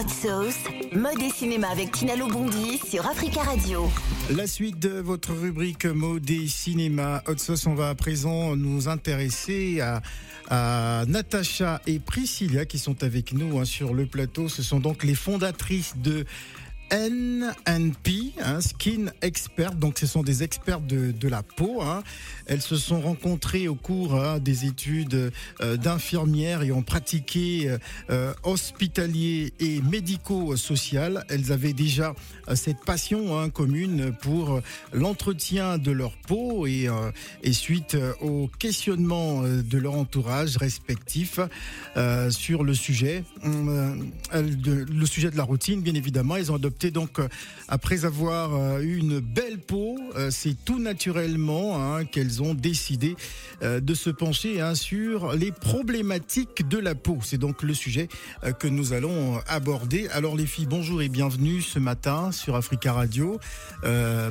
Hot 0.00 0.08
Sauce, 0.08 0.56
mode 0.94 1.20
et 1.20 1.28
cinéma 1.28 1.68
avec 1.68 1.92
Tina 1.92 2.16
Lobondi 2.16 2.78
sur 2.78 3.06
Africa 3.06 3.42
Radio. 3.42 3.90
La 4.34 4.46
suite 4.46 4.78
de 4.78 4.88
votre 4.88 5.34
rubrique 5.34 5.84
mode 5.84 6.30
et 6.30 6.48
cinéma 6.48 7.22
Hot 7.28 7.36
Sauce, 7.36 7.66
on 7.66 7.74
va 7.74 7.90
à 7.90 7.94
présent 7.94 8.56
nous 8.56 8.88
intéresser 8.88 9.82
à, 9.82 10.00
à 10.48 11.04
Natacha 11.06 11.82
et 11.86 11.98
Priscilla 11.98 12.64
qui 12.64 12.78
sont 12.78 13.04
avec 13.04 13.34
nous 13.34 13.58
hein, 13.58 13.66
sur 13.66 13.92
le 13.92 14.06
plateau. 14.06 14.48
Ce 14.48 14.62
sont 14.62 14.80
donc 14.80 15.04
les 15.04 15.14
fondatrices 15.14 15.94
de 15.98 16.24
NNP, 16.92 18.34
hein, 18.42 18.60
Skin 18.60 19.06
Expert. 19.22 19.74
Donc, 19.74 19.98
ce 19.98 20.06
sont 20.06 20.22
des 20.22 20.42
experts 20.42 20.80
de, 20.80 21.28
la 21.28 21.42
peau. 21.42 21.82
Hein. 21.82 22.02
Elles 22.46 22.62
se 22.62 22.76
sont 22.76 23.00
rencontrées 23.00 23.68
au 23.68 23.74
cours 23.74 24.14
hein, 24.14 24.38
des 24.38 24.66
études 24.66 25.32
euh, 25.60 25.76
d'infirmières 25.76 26.62
et 26.62 26.72
ont 26.72 26.82
pratiqué 26.82 27.76
euh, 28.10 28.32
hospitalier 28.42 29.52
et 29.60 29.80
médico-social. 29.82 31.24
Elles 31.28 31.52
avaient 31.52 31.72
déjà 31.72 32.14
euh, 32.48 32.54
cette 32.56 32.84
passion 32.84 33.38
hein, 33.38 33.50
commune 33.50 34.12
pour 34.20 34.60
l'entretien 34.92 35.78
de 35.78 35.90
leur 35.90 36.16
peau 36.16 36.66
et, 36.66 36.88
euh, 36.88 37.12
suite 37.52 37.96
au 38.20 38.48
questionnement 38.58 39.42
de 39.42 39.78
leur 39.78 39.94
entourage 39.94 40.56
respectif 40.56 41.40
euh, 41.96 42.30
sur 42.30 42.62
le 42.62 42.72
sujet, 42.72 43.24
euh, 43.44 43.94
de, 44.32 44.86
le 44.88 45.06
sujet 45.06 45.30
de 45.30 45.36
la 45.36 45.42
routine, 45.42 45.80
bien 45.80 45.94
évidemment, 45.94 46.36
ils 46.36 46.52
ont 46.52 46.54
adopté 46.54 46.79
donc 46.88 47.18
euh, 47.18 47.28
après 47.68 48.06
avoir 48.06 48.54
euh, 48.54 48.80
eu 48.80 48.96
une 48.96 49.20
belle 49.20 49.58
peau, 49.58 49.98
euh, 50.16 50.30
c'est 50.30 50.56
tout 50.64 50.78
naturellement 50.78 51.76
hein, 51.76 52.06
qu'elles 52.06 52.42
ont 52.42 52.54
décidé 52.54 53.16
de 53.62 53.94
se 53.94 54.08
pencher 54.08 54.62
hein, 54.62 54.74
sur 54.74 55.34
les 55.34 55.52
problématiques 55.52 56.66
de 56.66 56.78
la 56.78 56.94
peau. 56.94 57.18
C'est 57.22 57.36
donc 57.36 57.62
le 57.62 57.74
sujet 57.74 58.08
que 58.58 58.68
nous 58.68 58.94
allons 58.94 59.38
aborder. 59.46 60.08
Alors 60.08 60.34
les 60.34 60.46
filles, 60.46 60.66
bonjour 60.66 61.02
et 61.02 61.10
bienvenue 61.10 61.60
ce 61.60 61.78
matin 61.78 62.32
sur 62.32 62.56
Africa 62.56 62.94
Radio. 62.94 63.38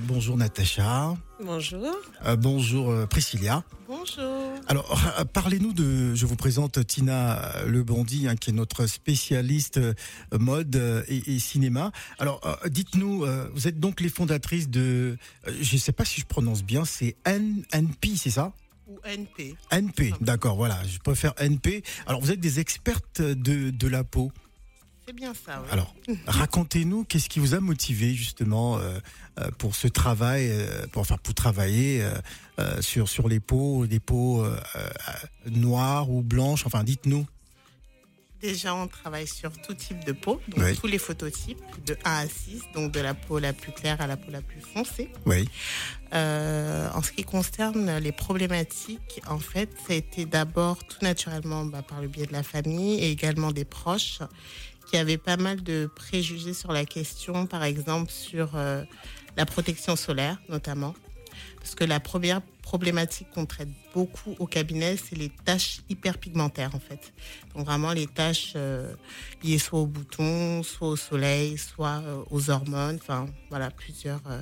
Bonjour 0.07 0.35
Natacha. 0.35 1.15
Bonjour. 1.41 1.95
Euh, 2.25 2.35
bonjour 2.35 2.89
euh, 2.89 3.05
Priscilla. 3.05 3.63
Bonjour. 3.87 4.53
Alors, 4.67 5.01
euh, 5.17 5.23
parlez-nous 5.23 5.71
de. 5.71 6.13
Je 6.13 6.25
vous 6.25 6.35
présente 6.35 6.85
Tina 6.85 7.63
Lebondi, 7.65 8.27
hein, 8.27 8.35
qui 8.35 8.49
est 8.49 8.53
notre 8.53 8.87
spécialiste 8.87 9.79
mode 10.37 11.05
et, 11.07 11.35
et 11.35 11.39
cinéma. 11.39 11.91
Alors, 12.17 12.41
euh, 12.45 12.67
dites-nous, 12.67 13.23
euh, 13.23 13.49
vous 13.53 13.69
êtes 13.69 13.79
donc 13.79 14.01
les 14.01 14.09
fondatrices 14.09 14.69
de. 14.69 15.17
je 15.47 15.75
ne 15.75 15.79
sais 15.79 15.93
pas 15.93 16.03
si 16.03 16.19
je 16.19 16.25
prononce 16.25 16.63
bien, 16.63 16.83
c'est 16.83 17.15
NNP, 17.25 18.17
c'est 18.17 18.31
ça? 18.31 18.51
Ou 18.89 18.99
NP. 19.05 19.55
NP, 19.71 20.15
d'accord, 20.19 20.57
voilà, 20.57 20.81
je 20.87 20.97
préfère 20.99 21.33
NP. 21.39 21.83
Alors, 22.05 22.19
vous 22.21 22.31
êtes 22.31 22.39
des 22.39 22.59
expertes 22.59 23.21
de, 23.21 23.69
de 23.69 23.87
la 23.87 24.03
peau. 24.03 24.31
Alors, 25.71 25.95
racontez-nous 26.27 27.03
qu'est-ce 27.03 27.29
qui 27.29 27.39
vous 27.39 27.53
a 27.53 27.59
motivé 27.59 28.13
justement 28.13 28.77
euh, 28.77 28.99
euh, 29.39 29.49
pour 29.57 29.75
ce 29.75 29.87
travail, 29.87 30.49
euh, 30.49 30.85
pour 30.91 31.01
enfin 31.01 31.17
pour 31.21 31.33
travailler 31.33 32.03
sur 32.81 33.29
les 33.29 33.39
peaux, 33.39 33.87
des 33.87 33.99
peaux 33.99 34.45
noires 35.45 36.09
ou 36.09 36.21
blanches. 36.21 36.65
Enfin, 36.65 36.83
dites-nous. 36.83 37.25
Déjà, 38.41 38.73
on 38.73 38.87
travaille 38.87 39.27
sur 39.27 39.51
tout 39.61 39.73
type 39.73 40.05
de 40.05 40.13
peau, 40.13 40.39
donc 40.47 40.63
Oui. 40.65 40.77
tous 40.77 40.87
les 40.87 40.97
phototypes, 40.97 41.59
de 41.85 41.97
1 42.05 42.11
à 42.23 42.25
6, 42.27 42.61
donc 42.73 42.93
de 42.93 43.01
la 43.01 43.13
peau 43.13 43.37
la 43.37 43.51
plus 43.51 43.73
claire 43.73 43.99
à 43.99 44.07
la 44.07 44.15
peau 44.15 44.31
la 44.31 44.41
plus 44.41 44.61
foncée. 44.61 45.11
Oui. 45.25 45.49
Euh, 46.13 46.89
en 46.93 47.01
ce 47.01 47.11
qui 47.11 47.23
concerne 47.25 47.97
les 47.97 48.13
problématiques, 48.13 49.21
en 49.27 49.39
fait, 49.39 49.69
ça 49.85 49.91
a 49.93 49.95
été 49.97 50.25
d'abord 50.25 50.83
tout 50.85 50.99
naturellement 51.03 51.65
bah, 51.65 51.81
par 51.81 52.01
le 52.01 52.07
biais 52.07 52.27
de 52.27 52.33
la 52.33 52.43
famille 52.43 52.99
et 53.03 53.11
également 53.11 53.51
des 53.51 53.65
proches 53.65 54.19
qui 54.89 54.95
avaient 54.97 55.17
pas 55.17 55.37
mal 55.37 55.61
de 55.61 55.89
préjugés 55.93 56.53
sur 56.53 56.71
la 56.71 56.85
question, 56.85 57.45
par 57.45 57.63
exemple 57.65 58.09
sur 58.09 58.55
euh, 58.55 58.83
la 59.37 59.45
protection 59.45 59.95
solaire 59.97 60.39
notamment. 60.47 60.95
Parce 61.59 61.75
que 61.75 61.83
la 61.83 61.99
première 61.99 62.41
problématique 62.61 63.27
qu'on 63.33 63.45
traite 63.45 63.69
beaucoup 63.93 64.35
au 64.39 64.45
cabinet, 64.45 64.95
c'est 64.95 65.15
les 65.15 65.29
taches 65.29 65.81
hyperpigmentaires 65.89 66.75
en 66.75 66.79
fait. 66.79 67.13
Donc 67.55 67.65
vraiment 67.65 67.93
les 67.93 68.05
taches 68.07 68.53
euh, 68.55 68.93
liées 69.43 69.57
soit 69.59 69.79
aux 69.79 69.87
boutons, 69.87 70.61
soit 70.63 70.87
au 70.87 70.95
soleil, 70.95 71.57
soit 71.57 72.01
euh, 72.05 72.23
aux 72.29 72.49
hormones, 72.49 72.97
enfin 73.01 73.27
voilà 73.49 73.71
plusieurs 73.71 74.21
euh, 74.27 74.41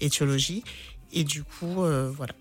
étiologies. 0.00 0.64
Et 1.12 1.22
du 1.22 1.44
coup, 1.44 1.84
euh, 1.84 2.10
voilà, 2.14 2.32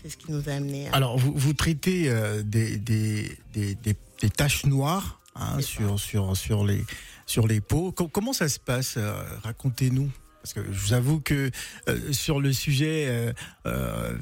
c'est 0.00 0.08
ce 0.08 0.16
qui 0.16 0.30
nous 0.32 0.48
a 0.48 0.52
amené 0.52 0.88
à... 0.88 0.92
Alors, 0.96 1.18
vous, 1.18 1.32
vous 1.34 1.52
traitez 1.52 2.10
des, 2.44 2.78
des, 2.78 3.36
des, 3.52 3.76
des, 3.84 4.30
taches 4.30 4.64
noires 4.66 5.20
hein, 5.34 5.56
ça. 5.56 5.62
sur, 5.62 6.00
sur, 6.00 6.36
sur, 6.36 6.64
les, 6.64 6.84
sur 7.26 7.46
les 7.46 7.60
peaux. 7.60 7.92
Co- 7.92 8.08
comment 8.08 8.32
ça 8.32 8.48
se 8.48 8.58
passe 8.58 8.96
Racontez-nous. 9.42 10.10
Parce 10.42 10.54
que 10.54 10.64
je 10.72 10.78
vous 10.78 10.92
avoue 10.92 11.20
que 11.20 11.50
euh, 11.88 12.12
sur 12.12 12.40
le 12.40 12.52
sujet, 12.52 13.06
euh, 13.08 13.32
euh, 13.66 14.16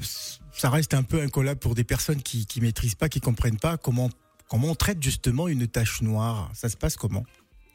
ça 0.51 0.69
reste 0.69 0.93
un 0.93 1.03
peu 1.03 1.21
incollable 1.21 1.59
pour 1.59 1.75
des 1.75 1.83
personnes 1.83 2.21
qui 2.21 2.45
qui 2.45 2.61
maîtrisent 2.61 2.95
pas, 2.95 3.09
qui 3.09 3.21
comprennent 3.21 3.59
pas 3.59 3.77
comment 3.77 4.09
comment 4.49 4.69
on 4.69 4.75
traite 4.75 5.01
justement 5.01 5.47
une 5.47 5.67
tache 5.67 6.01
noire. 6.01 6.51
Ça 6.53 6.67
se 6.67 6.75
passe 6.75 6.97
comment? 6.97 7.23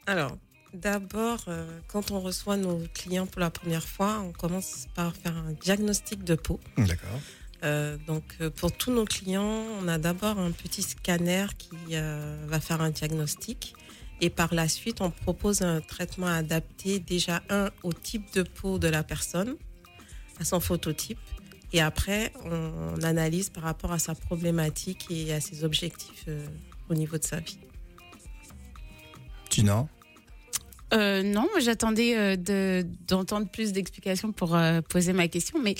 Alors, 0.05 0.37
d'abord, 0.73 1.43
euh, 1.47 1.79
quand 1.87 2.11
on 2.11 2.19
reçoit 2.19 2.57
nos 2.57 2.83
clients 2.93 3.25
pour 3.25 3.41
la 3.41 3.49
première 3.49 3.87
fois, 3.87 4.21
on 4.23 4.31
commence 4.31 4.85
par 4.93 5.15
faire 5.15 5.35
un 5.35 5.53
diagnostic 5.53 6.23
de 6.23 6.35
peau. 6.35 6.59
D'accord. 6.77 7.19
Euh, 7.63 7.97
donc, 8.05 8.23
euh, 8.41 8.49
pour 8.49 8.71
tous 8.71 8.91
nos 8.91 9.05
clients, 9.05 9.63
on 9.81 9.87
a 9.87 9.97
d'abord 9.97 10.37
un 10.37 10.51
petit 10.51 10.83
scanner 10.83 11.47
qui 11.57 11.95
va 11.95 12.59
faire 12.59 12.81
un 12.81 12.91
diagnostic. 12.91 13.73
Et 14.21 14.29
par 14.29 14.53
la 14.53 14.67
suite, 14.69 15.01
on 15.01 15.11
propose 15.11 15.61
un 15.61 15.81
traitement 15.81 16.27
adapté 16.27 16.99
déjà, 16.99 17.43
un, 17.49 17.69
au 17.83 17.91
type 17.91 18.33
de 18.33 18.43
peau 18.43 18.79
de 18.79 18.87
la 18.87 19.03
personne, 19.03 19.55
à 20.39 20.45
son 20.45 20.59
phototype. 20.59 21.19
Et 21.73 21.81
après, 21.81 22.31
on, 22.45 22.95
on 22.97 23.03
analyse 23.03 23.49
par 23.49 23.63
rapport 23.63 23.91
à 23.91 23.99
sa 23.99 24.15
problématique 24.15 25.07
et 25.09 25.33
à 25.33 25.41
ses 25.41 25.63
objectifs 25.65 26.23
euh, 26.27 26.45
au 26.89 26.93
niveau 26.93 27.17
de 27.17 27.23
sa 27.23 27.39
vie. 27.41 27.57
Tina 29.49 29.87
Euh, 30.93 31.23
non, 31.23 31.41
moi 31.51 31.59
j'attendais 31.59 32.15
euh, 32.15 32.35
de- 32.37 32.85
d'entendre 33.07 33.47
plus 33.49 33.71
d'explications 33.73 34.31
pour 34.31 34.55
euh, 34.55 34.81
poser 34.81 35.11
ma 35.13 35.27
question. 35.27 35.59
Mais 35.61 35.75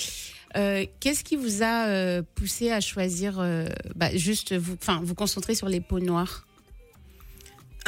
euh, 0.56 0.84
qu'est-ce 1.00 1.24
qui 1.24 1.36
vous 1.36 1.62
a 1.62 1.86
euh, 1.86 2.22
poussé 2.34 2.70
à 2.70 2.80
choisir 2.80 3.38
euh, 3.38 3.66
bah, 3.94 4.14
juste 4.14 4.54
vous, 4.54 4.74
enfin 4.74 5.00
vous 5.02 5.14
concentrer 5.14 5.54
sur 5.54 5.68
les 5.68 5.80
peaux 5.80 6.00
noires? 6.00 6.45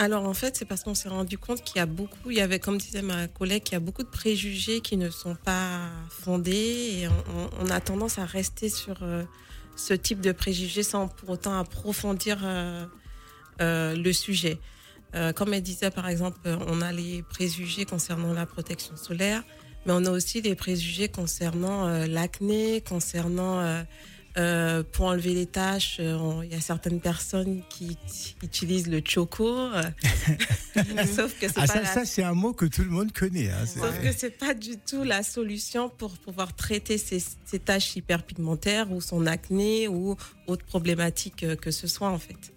Alors 0.00 0.28
en 0.28 0.32
fait, 0.32 0.54
c'est 0.54 0.64
parce 0.64 0.84
qu'on 0.84 0.94
s'est 0.94 1.08
rendu 1.08 1.38
compte 1.38 1.64
qu'il 1.64 1.78
y 1.78 1.80
a 1.80 1.86
beaucoup, 1.86 2.30
il 2.30 2.36
y 2.36 2.40
avait, 2.40 2.60
comme 2.60 2.78
disait 2.78 3.02
ma 3.02 3.26
collègue, 3.26 3.64
il 3.66 3.72
y 3.72 3.74
a 3.74 3.80
beaucoup 3.80 4.04
de 4.04 4.08
préjugés 4.08 4.80
qui 4.80 4.96
ne 4.96 5.10
sont 5.10 5.34
pas 5.34 5.90
fondés 6.08 6.52
et 7.02 7.08
on, 7.60 7.68
a 7.68 7.80
tendance 7.80 8.16
à 8.20 8.24
rester 8.24 8.68
sur 8.68 9.02
euh, 9.02 9.24
ce 9.74 9.94
type 9.94 10.20
de 10.20 10.30
préjugés 10.30 10.84
sans 10.84 11.08
pour 11.08 11.30
autant 11.30 11.58
approfondir 11.58 12.38
euh, 12.44 12.86
euh, 13.60 13.96
le 13.96 14.12
sujet. 14.12 14.58
Comme 15.34 15.54
elle 15.54 15.62
disait 15.62 15.90
par 15.90 16.06
exemple, 16.08 16.38
on 16.68 16.80
a 16.80 16.92
les 16.92 17.22
préjugés 17.22 17.86
concernant 17.86 18.34
la 18.34 18.44
protection 18.44 18.94
solaire, 18.96 19.42
mais 19.84 19.92
on 19.96 20.04
a 20.04 20.10
aussi 20.10 20.42
des 20.42 20.54
préjugés 20.54 21.08
concernant 21.08 21.88
l'acné, 22.06 22.82
concernant 22.82 23.84
euh, 24.36 24.82
pour 24.92 25.06
enlever 25.06 25.34
les 25.34 25.46
taches, 25.46 25.96
euh, 26.00 26.42
il 26.44 26.52
y 26.52 26.54
a 26.54 26.60
certaines 26.60 27.00
personnes 27.00 27.62
qui 27.70 27.96
utilisent 28.42 28.88
le 28.88 29.00
choco, 29.04 29.48
euh, 29.58 29.82
sauf 31.16 31.38
que 31.38 31.48
c'est 31.48 31.54
Ah 31.56 31.66
ça, 31.66 31.80
la- 31.80 31.84
ça 31.86 32.04
c'est 32.04 32.22
un 32.22 32.34
mot 32.34 32.52
que 32.52 32.66
tout 32.66 32.82
le 32.84 32.90
monde 32.90 33.12
connaît. 33.12 33.50
hein. 33.50 33.66
Sauf 33.66 34.00
que 34.00 34.12
c'est 34.12 34.36
pas 34.38 34.54
du 34.54 34.78
tout 34.78 35.02
la 35.02 35.22
solution 35.22 35.88
pour 35.88 36.16
pouvoir 36.18 36.54
traiter 36.54 36.98
ces, 36.98 37.22
ces 37.44 37.58
taches 37.58 37.96
hyperpigmentaires 37.96 38.92
ou 38.92 39.00
son 39.00 39.26
acné 39.26 39.88
ou 39.88 40.16
autre 40.46 40.64
problématique 40.66 41.44
que 41.60 41.70
ce 41.70 41.86
soit 41.86 42.08
en 42.10 42.18
fait. 42.18 42.52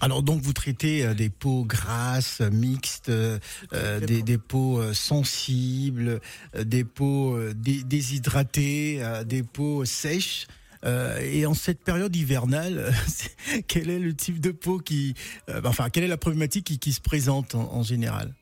Alors 0.00 0.22
donc 0.22 0.40
vous 0.42 0.52
traitez 0.52 1.04
euh, 1.04 1.14
des 1.14 1.28
peaux 1.30 1.64
grasses, 1.64 2.40
mixtes, 2.40 3.08
euh, 3.08 3.38
euh, 3.72 4.00
de 4.00 4.06
des, 4.06 4.22
des 4.22 4.38
peaux 4.38 4.78
euh, 4.80 4.94
sensibles, 4.94 6.20
euh, 6.56 6.64
des 6.64 6.84
peaux 6.84 7.34
euh, 7.36 7.52
dé- 7.54 7.82
déshydratées, 7.84 8.98
euh, 9.02 9.24
des 9.24 9.42
peaux 9.42 9.84
sèches. 9.84 10.46
Euh, 10.84 11.20
et 11.20 11.46
en 11.46 11.54
cette 11.54 11.78
période 11.84 12.14
hivernale, 12.16 12.92
quel 13.68 13.88
est 13.88 14.00
le 14.00 14.14
type 14.14 14.40
de 14.40 14.50
peau 14.50 14.78
qui, 14.78 15.14
euh, 15.48 15.60
enfin, 15.64 15.90
quelle 15.90 16.02
est 16.02 16.08
la 16.08 16.16
problématique 16.16 16.64
qui, 16.66 16.78
qui 16.80 16.92
se 16.92 17.00
présente 17.00 17.54
en, 17.54 17.72
en 17.72 17.82
général? 17.84 18.34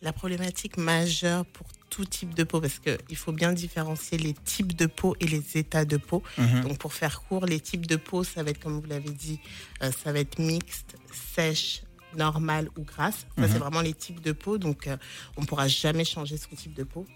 La 0.00 0.12
problématique 0.14 0.76
majeure 0.78 1.44
pour 1.44 1.66
tout 1.90 2.04
type 2.04 2.34
de 2.34 2.44
peau, 2.44 2.60
parce 2.60 2.78
qu'il 2.78 3.16
faut 3.16 3.32
bien 3.32 3.52
différencier 3.52 4.18
les 4.18 4.34
types 4.34 4.76
de 4.76 4.86
peau 4.86 5.16
et 5.20 5.26
les 5.26 5.56
états 5.56 5.84
de 5.84 5.96
peau. 5.96 6.22
Donc 6.62 6.78
pour 6.78 6.92
faire 6.92 7.22
court, 7.22 7.46
les 7.46 7.60
types 7.60 7.86
de 7.86 7.96
peau, 7.96 8.24
ça 8.24 8.42
va 8.42 8.50
être, 8.50 8.60
comme 8.60 8.80
vous 8.80 8.86
l'avez 8.86 9.10
dit, 9.10 9.40
euh, 9.82 9.90
ça 9.92 10.12
va 10.12 10.20
être 10.20 10.38
mixte, 10.38 10.96
sèche, 11.34 11.82
normale 12.16 12.68
ou 12.78 12.82
grasse. 12.84 13.26
Ça, 13.36 13.48
c'est 13.48 13.58
vraiment 13.58 13.82
les 13.82 13.92
types 13.94 14.20
de 14.22 14.32
peau. 14.32 14.56
Donc 14.58 14.86
euh, 14.86 14.96
on 15.36 15.44
pourra 15.44 15.68
jamais 15.68 16.04
changer 16.04 16.36
son 16.38 16.54
type 16.56 16.74
de 16.74 16.84
peau. 16.84 17.06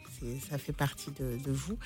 Ça 0.48 0.56
fait 0.58 0.72
partie 0.72 1.10
de, 1.18 1.36
de 1.44 1.50
vous. 1.50 1.76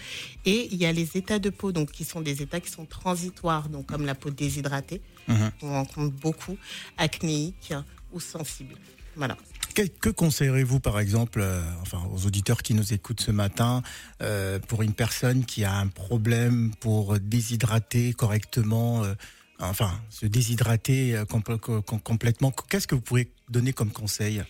Et 0.44 0.69
il 0.71 0.77
y 0.77 0.85
a 0.85 0.93
les 0.93 1.17
états 1.17 1.38
de 1.38 1.49
peau, 1.49 1.73
donc 1.73 1.91
qui 1.91 2.05
sont 2.05 2.21
des 2.21 2.43
états 2.43 2.61
qui 2.61 2.71
sont 2.71 2.85
transitoires, 2.85 3.69
donc 3.71 3.87
comme 3.87 4.05
la 4.05 4.15
peau 4.15 4.31
déshydratée, 4.31 5.00
Mhm. 5.29 5.50
on 5.62 5.71
rencontre 5.71 6.15
beaucoup, 6.15 6.56
acnéique 6.99 7.73
ou 8.12 8.21
sensible. 8.21 8.75
Voilà. 9.17 9.37
Que, 9.76 9.82
que 9.87 10.08
conseillerez-vous, 10.11 10.81
par 10.81 10.99
exemple, 10.99 11.40
euh, 11.43 11.62
enfin, 11.82 12.02
aux 12.12 12.26
auditeurs 12.26 12.62
qui 12.62 12.73
nous 12.75 12.93
écoutent 12.94 13.20
ce 13.20 13.31
matin, 13.31 13.82
euh, 14.23 14.58
pour 14.58 14.82
une 14.82 14.94
personne 14.94 15.44
qui 15.44 15.64
a 15.64 15.75
un 15.75 15.88
problème 15.88 16.73
pour 16.81 17.19
déshydrater 17.20 18.12
correctement, 18.14 19.05
euh, 19.05 19.14
enfin, 19.61 19.93
se 20.11 20.26
déshydrater 20.26 21.14
compl- 21.28 21.58
co- 21.58 21.82
com- 21.82 22.00
complètement 22.00 22.50
Qu'est-ce 22.69 22.87
que 22.87 22.94
vous 22.94 23.00
pourrez 23.02 23.31
donner 23.50 23.73
comme 23.73 23.90
conseil? 23.93 24.43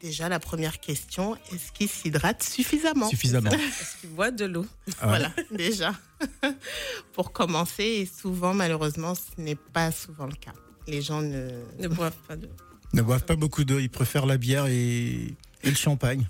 Déjà, 0.00 0.28
la 0.28 0.40
première 0.40 0.80
question, 0.80 1.36
est-ce 1.52 1.70
qu'il 1.72 1.88
s'hydrate 1.88 2.42
suffisamment? 2.42 3.08
Suffisamment. 3.08 3.50
Est-ce 3.80 4.00
qu'il 4.00 4.10
boit 4.10 4.32
de 4.32 4.44
l'eau? 4.46 4.66
Ah 5.00 5.06
ouais. 5.06 5.18
Voilà, 5.18 5.32
déjà. 5.52 5.92
Pour 7.12 7.32
commencer, 7.32 7.84
et 7.84 8.06
souvent, 8.06 8.54
malheureusement, 8.54 9.14
ce 9.14 9.40
n'est 9.40 9.54
pas 9.56 9.92
souvent 9.92 10.26
le 10.26 10.34
cas. 10.34 10.54
Les 10.88 11.02
gens 11.02 11.20
ne... 11.22 11.50
Ne 11.78 11.88
boivent 11.88 12.16
pas 12.26 12.34
d'eau. 12.36 12.48
Ne 12.92 13.02
boivent 13.02 13.24
pas 13.24 13.36
beaucoup 13.36 13.64
d'eau, 13.64 13.78
ils 13.78 13.88
préfèrent 13.90 14.26
la 14.26 14.36
bière 14.36 14.66
et, 14.66 15.34
et 15.62 15.70
le 15.70 15.74
champagne. 15.74 16.26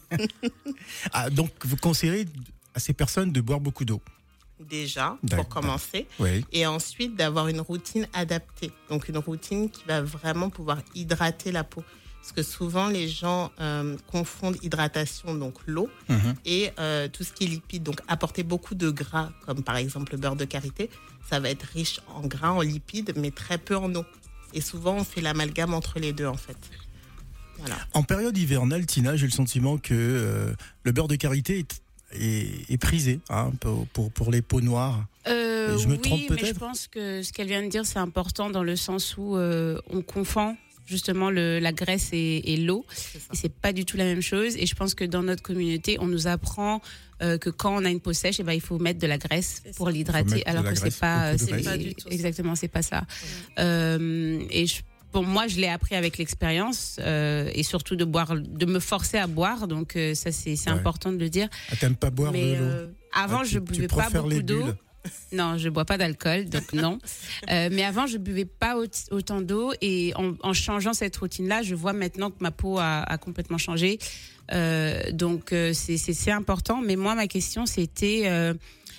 ah, 1.12 1.30
donc, 1.30 1.50
vous 1.64 1.76
conseillerez 1.76 2.26
à 2.74 2.80
ces 2.80 2.92
personnes 2.92 3.32
de 3.32 3.40
boire 3.40 3.60
beaucoup 3.60 3.84
d'eau? 3.84 4.00
Déjà, 4.58 5.16
pour 5.30 5.48
commencer. 5.48 6.06
Oui. 6.18 6.44
Et 6.52 6.66
ensuite, 6.66 7.14
d'avoir 7.14 7.48
une 7.48 7.60
routine 7.60 8.08
adaptée. 8.14 8.72
Donc, 8.88 9.08
une 9.08 9.18
routine 9.18 9.70
qui 9.70 9.84
va 9.86 10.00
vraiment 10.02 10.48
pouvoir 10.50 10.78
hydrater 10.94 11.52
la 11.52 11.62
peau. 11.62 11.84
Parce 12.20 12.32
que 12.32 12.42
souvent, 12.42 12.88
les 12.88 13.06
gens 13.06 13.52
euh, 13.60 13.96
confondent 14.08 14.56
hydratation, 14.62 15.34
donc 15.34 15.54
l'eau, 15.66 15.88
Mhm. 16.08 16.34
et 16.44 16.70
euh, 16.80 17.06
tout 17.06 17.22
ce 17.22 17.32
qui 17.32 17.44
est 17.44 17.48
lipide. 17.48 17.82
Donc, 17.84 18.00
apporter 18.08 18.42
beaucoup 18.42 18.74
de 18.74 18.90
gras, 18.90 19.30
comme 19.44 19.62
par 19.62 19.76
exemple 19.76 20.12
le 20.12 20.18
beurre 20.18 20.34
de 20.36 20.44
karité, 20.46 20.90
ça 21.30 21.38
va 21.38 21.50
être 21.50 21.62
riche 21.74 22.00
en 22.08 22.26
gras, 22.26 22.50
en 22.50 22.62
lipides, 22.62 23.12
mais 23.16 23.30
très 23.30 23.58
peu 23.58 23.76
en 23.76 23.94
eau. 23.94 24.04
Et 24.54 24.60
souvent, 24.60 24.94
on 24.96 25.04
fait 25.04 25.20
l'amalgame 25.20 25.74
entre 25.74 25.98
les 25.98 26.12
deux, 26.12 26.26
en 26.26 26.36
fait. 26.36 26.56
Voilà. 27.58 27.76
En 27.94 28.02
période 28.02 28.36
hivernale, 28.36 28.84
Tina, 28.86 29.16
j'ai 29.16 29.26
le 29.26 29.32
sentiment 29.32 29.78
que 29.78 29.94
euh, 29.94 30.52
le 30.84 30.92
beurre 30.92 31.08
de 31.08 31.16
karité 31.16 31.58
est, 31.60 31.82
est- 32.12 32.70
est 32.70 32.76
prisé 32.78 33.20
hein, 33.30 33.50
pour, 33.60 33.86
pour, 33.88 34.10
pour 34.12 34.30
les 34.30 34.42
peaux 34.42 34.60
noires. 34.60 35.04
Euh, 35.26 35.76
Je 35.78 35.88
me 35.88 35.94
oui, 35.94 36.00
trompe 36.00 36.20
mais 36.20 36.26
peut-être 36.36 36.54
je 36.54 36.60
pense 36.60 36.86
que 36.86 37.22
ce 37.22 37.32
qu'elle 37.32 37.48
vient 37.48 37.62
de 37.62 37.68
dire, 37.68 37.84
c'est 37.86 37.98
important 37.98 38.50
dans 38.50 38.62
le 38.62 38.76
sens 38.76 39.16
où 39.16 39.36
euh, 39.36 39.80
on 39.90 40.02
confond 40.02 40.56
justement 40.86 41.30
le, 41.30 41.58
la 41.58 41.72
graisse 41.72 42.10
et, 42.12 42.52
et 42.52 42.56
l'eau. 42.56 42.86
C'est. 42.92 43.44
Et 43.46 43.48
pas 43.48 43.72
du 43.72 43.84
tout 43.84 43.96
la 43.96 44.04
même 44.04 44.22
chose. 44.22 44.56
Et 44.56 44.66
je 44.66 44.74
pense 44.74 44.94
que 44.94 45.04
dans 45.04 45.22
notre 45.22 45.42
communauté, 45.42 45.98
on 46.00 46.06
nous 46.06 46.26
apprend 46.28 46.80
euh, 47.22 47.38
que 47.38 47.50
quand 47.50 47.74
on 47.74 47.84
a 47.84 47.90
une 47.90 48.00
peau 48.00 48.12
sèche, 48.12 48.40
eh 48.40 48.42
ben, 48.44 48.52
il 48.52 48.60
faut 48.60 48.78
mettre 48.78 48.98
de 49.00 49.06
la 49.06 49.18
graisse 49.18 49.62
pour 49.76 49.90
l'hydrater, 49.90 50.46
alors 50.46 50.64
que 50.64 50.74
c'est 50.74 50.96
pas. 50.98 51.32
Pas 51.64 51.76
du 51.76 51.94
tout 51.94 52.08
ça. 52.08 52.14
exactement, 52.14 52.54
c'est 52.54 52.68
pas 52.68 52.82
ça. 52.82 53.04
Euh, 53.58 54.40
et 54.50 54.66
je, 54.66 54.82
bon, 55.12 55.22
moi, 55.22 55.46
je 55.46 55.56
l'ai 55.56 55.68
appris 55.68 55.94
avec 55.94 56.18
l'expérience 56.18 56.98
euh, 57.00 57.50
et 57.54 57.62
surtout 57.62 57.96
de 57.96 58.04
boire, 58.04 58.34
de 58.36 58.66
me 58.66 58.80
forcer 58.80 59.18
à 59.18 59.26
boire. 59.26 59.66
Donc 59.68 59.96
euh, 59.96 60.14
ça, 60.14 60.30
c'est 60.32 60.50
Ouais. 60.50 60.68
important 60.68 61.12
de 61.12 61.18
le 61.18 61.28
dire. 61.30 61.48
Ah, 61.70 61.76
T'aimes 61.76 61.96
pas 61.96 62.10
boire 62.10 62.32
Mais 62.32 62.52
de 62.52 62.56
l'eau? 62.56 62.64
euh, 62.64 62.86
avant, 63.14 63.40
Ah, 63.40 63.44
tu- 63.44 63.50
je 63.54 63.58
buvais 63.60 63.88
pas 63.88 64.10
beaucoup 64.10 64.42
d'eau. 64.42 64.64
Non, 65.32 65.56
je 65.58 65.68
bois 65.68 65.84
pas 65.84 65.98
d'alcool, 65.98 66.46
donc 66.46 66.72
non. 66.72 66.98
Euh, 67.50 67.68
mais 67.72 67.84
avant, 67.84 68.06
je 68.06 68.18
buvais 68.18 68.44
pas 68.44 68.76
au- 68.76 68.86
autant 69.14 69.40
d'eau 69.40 69.72
et 69.80 70.12
en, 70.16 70.52
changeant 70.52 70.92
cette 70.92 71.16
routine-là, 71.16 71.62
je 71.62 71.74
vois 71.74 71.92
maintenant 71.92 72.30
que 72.30 72.36
ma 72.40 72.50
peau 72.50 72.78
a, 72.78 73.16
complètement 73.18 73.58
changé. 73.58 73.98
Euh, 74.52 75.10
donc 75.12 75.52
euh, 75.52 75.72
c'est- 75.72 75.96
important. 76.30 76.80
Mais 76.80 76.96
moi, 76.96 77.14
ma 77.14 77.26
question, 77.26 77.66
c'était 77.66 78.52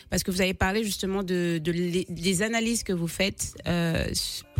parce 0.09 0.23
que 0.23 0.31
vous 0.31 0.41
avez 0.41 0.53
parlé 0.53 0.83
justement 0.83 1.23
de, 1.23 1.59
des 1.59 2.41
analyses 2.41 2.83
que 2.83 2.93
vous 2.93 3.07
faites 3.07 3.55
euh, 3.67 4.07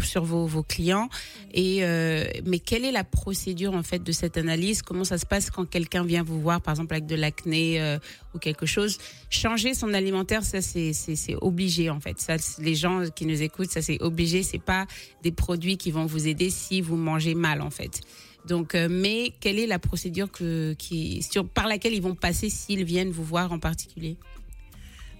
sur 0.02 0.24
vos, 0.24 0.46
vos 0.46 0.64
clients. 0.64 1.10
Et 1.54 1.80
euh, 1.82 2.26
mais 2.46 2.60
quelle 2.60 2.86
est 2.86 2.92
la 2.92 3.04
procédure 3.04 3.74
en 3.74 3.84
fait 3.84 4.04
de 4.04 4.12
cette 4.12 4.38
analyse? 4.38 4.82
Comment 4.82 5.04
ça 5.04 5.18
se 5.18 5.26
passe 5.26 5.50
quand 5.50 5.66
quelqu'un 5.66 6.04
vient 6.04 6.24
vous 6.24 6.40
voir, 6.42 6.62
par 6.62 6.74
exemple 6.74 6.94
avec 6.94 7.06
de 7.06 7.16
l'acné 7.16 7.82
euh, 7.82 7.98
ou 8.34 8.40
quelque 8.40 8.66
chose? 8.66 8.98
Changer 9.30 9.74
son 9.74 9.94
alimentaire, 9.94 10.44
ça 10.44 10.62
c'est 10.62 10.94
obligé 11.42 11.90
en 11.90 12.00
fait. 12.00 12.20
Ça, 12.20 12.36
les 12.60 12.76
gens 12.76 13.06
qui 13.16 13.26
nous 13.26 13.42
écoutent, 13.42 13.72
ça 13.72 13.82
c'est 13.82 14.02
obligé. 14.02 14.44
C'est 14.44 14.62
pas 14.62 14.86
des 15.24 15.32
produits 15.32 15.78
qui 15.78 15.92
vont 15.92 16.06
vous 16.06 16.28
aider 16.28 16.50
si 16.50 16.82
vous 16.82 16.98
mangez 16.98 17.36
mal 17.36 17.62
en 17.62 17.70
fait. 17.70 18.02
Donc, 18.46 18.76
mais 18.76 19.34
quelle 19.42 19.60
est 19.60 19.68
la 19.68 19.78
procédure 19.78 20.32
que, 20.32 20.74
qui, 20.78 21.22
sur, 21.22 21.46
par 21.46 21.68
laquelle 21.68 21.94
ils 21.94 22.02
vont 22.02 22.16
passer 22.16 22.50
s'ils 22.50 22.86
viennent 22.86 23.12
vous 23.12 23.26
voir 23.26 23.52
en 23.52 23.60
particulier? 23.60 24.16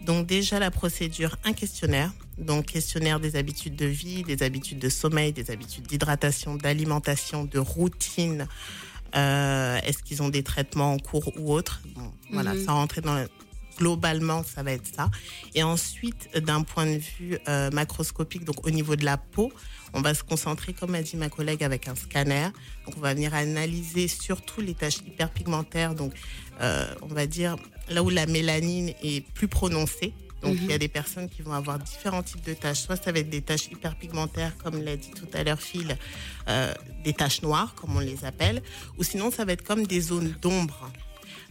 Donc 0.06 0.26
déjà 0.28 0.60
la 0.60 0.72
procédure, 0.72 1.36
un 1.44 1.54
questionnaire. 1.54 2.12
Donc 2.38 2.66
questionnaire 2.68 3.20
des 3.20 3.36
habitudes 3.36 3.76
de 3.76 3.86
vie, 3.86 4.24
des 4.24 4.44
habitudes 4.44 4.80
de 4.80 4.90
sommeil, 4.90 5.34
des 5.34 5.50
habitudes 5.52 5.88
d'hydratation, 5.88 6.56
d'alimentation, 6.56 7.46
de 7.46 7.60
routine. 7.60 8.48
Euh, 9.16 9.78
Est-ce 9.84 10.04
qu'ils 10.04 10.22
ont 10.22 10.30
des 10.30 10.44
traitements 10.44 10.94
en 10.94 10.98
cours 11.00 11.32
ou 11.38 11.52
autres? 11.54 11.82
Bon, 11.96 12.12
Voilà, 12.32 12.54
Mhm. 12.54 12.66
sans 12.66 12.74
rentrer 12.76 13.02
dans 13.02 13.16
le- 13.16 13.30
globalement, 13.78 14.44
ça 14.44 14.64
va 14.64 14.72
être 14.72 14.88
ça. 14.88 15.10
Et 15.56 15.64
ensuite, 15.64 16.30
d'un 16.38 16.64
point 16.64 16.86
de 16.86 16.98
vue 16.98 17.38
euh, 17.48 17.70
macroscopique, 17.72 18.44
donc 18.44 18.66
au 18.66 18.72
niveau 18.72 18.96
de 18.96 19.06
la 19.06 19.18
peau, 19.18 19.52
on 19.94 20.02
va 20.02 20.14
se 20.14 20.24
concentrer, 20.24 20.74
comme 20.74 20.96
a 20.96 21.02
dit 21.02 21.16
ma 21.16 21.30
collègue, 21.30 21.64
avec 21.64 21.88
un 21.88 21.96
scanner. 21.96 22.50
Donc 22.86 22.96
on 22.98 23.02
va 23.02 23.14
venir 23.14 23.34
analyser 23.34 24.08
surtout 24.08 24.62
les 24.62 24.74
taches 24.74 24.98
hyperpigmentaires, 24.98 25.96
donc 25.96 26.14
euh, 26.62 26.86
on 27.02 27.08
va 27.08 27.26
dire 27.26 27.56
là 27.90 28.04
où 28.04 28.10
la 28.10 28.26
mélanine 28.26 28.94
est 29.02 29.26
plus 29.34 29.48
prononcée. 29.48 30.14
Donc 30.44 30.56
il 30.62 30.70
y 30.70 30.74
a 30.74 30.78
des 30.78 30.88
personnes 30.88 31.30
qui 31.30 31.42
vont 31.42 31.54
avoir 31.54 31.80
différents 31.80 32.22
types 32.22 32.46
de 32.46 32.54
taches. 32.54 32.82
Soit 32.82 33.04
ça 33.04 33.12
va 33.12 33.20
être 33.20 33.30
des 33.30 33.42
taches 33.42 33.68
hyperpigmentaires, 33.72 34.56
comme 34.58 34.84
l'a 34.84 34.96
dit 34.96 35.10
tout 35.12 35.28
à 35.34 35.44
l'heure 35.44 35.60
Phil, 35.60 35.98
euh, 36.48 36.74
des 37.04 37.14
taches 37.14 37.42
noires, 37.42 37.74
comme 37.76 37.96
on 37.96 38.00
les 38.00 38.24
appelle, 38.24 38.62
ou 38.98 39.04
sinon 39.04 39.32
ça 39.32 39.46
va 39.46 39.54
être 39.54 39.64
comme 39.64 39.88
des 39.88 40.02
zones 40.02 40.36
d'ombre. 40.42 40.92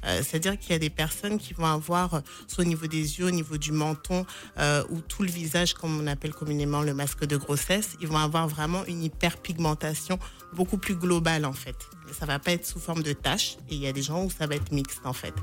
Euh, 0.06 0.22
C'est-à-dire 0.22 0.58
qu'il 0.58 0.70
y 0.70 0.74
a 0.74 0.78
des 0.78 0.90
personnes 0.90 1.38
qui 1.38 1.54
vont 1.54 1.66
avoir, 1.66 2.14
euh, 2.14 2.20
soit 2.46 2.64
au 2.64 2.66
niveau 2.66 2.86
des 2.86 3.18
yeux, 3.18 3.26
au 3.26 3.30
niveau 3.30 3.56
du 3.56 3.72
menton, 3.72 4.24
euh, 4.58 4.82
ou 4.90 5.00
tout 5.00 5.22
le 5.22 5.30
visage, 5.30 5.74
comme 5.74 6.00
on 6.00 6.06
appelle 6.06 6.32
communément 6.32 6.82
le 6.82 6.94
masque 6.94 7.24
de 7.24 7.36
grossesse, 7.36 7.90
ils 8.00 8.06
vont 8.06 8.18
avoir 8.18 8.48
vraiment 8.48 8.84
une 8.86 9.02
hyperpigmentation 9.02 10.18
beaucoup 10.52 10.78
plus 10.78 10.94
globale 10.94 11.44
en 11.44 11.52
fait. 11.52 11.76
Ça 12.18 12.24
va 12.24 12.38
pas 12.38 12.52
être 12.52 12.66
sous 12.66 12.78
forme 12.78 13.02
de 13.02 13.12
taches, 13.12 13.56
et 13.68 13.74
il 13.74 13.80
y 13.80 13.86
a 13.86 13.92
des 13.92 14.02
gens 14.02 14.24
où 14.24 14.30
ça 14.30 14.46
va 14.46 14.54
être 14.54 14.72
mixte 14.72 15.00
en 15.04 15.12
fait. 15.12 15.34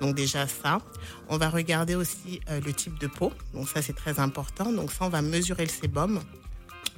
Donc 0.00 0.16
déjà 0.16 0.46
ça, 0.46 0.80
on 1.28 1.36
va 1.36 1.50
regarder 1.50 1.94
aussi 1.94 2.40
le 2.48 2.72
type 2.72 2.98
de 2.98 3.06
peau. 3.06 3.32
Donc 3.54 3.68
ça 3.68 3.82
c'est 3.82 3.92
très 3.92 4.18
important. 4.18 4.72
Donc 4.72 4.90
ça 4.90 5.04
on 5.04 5.08
va 5.08 5.22
mesurer 5.22 5.64
le 5.64 5.70
sébum. 5.70 6.20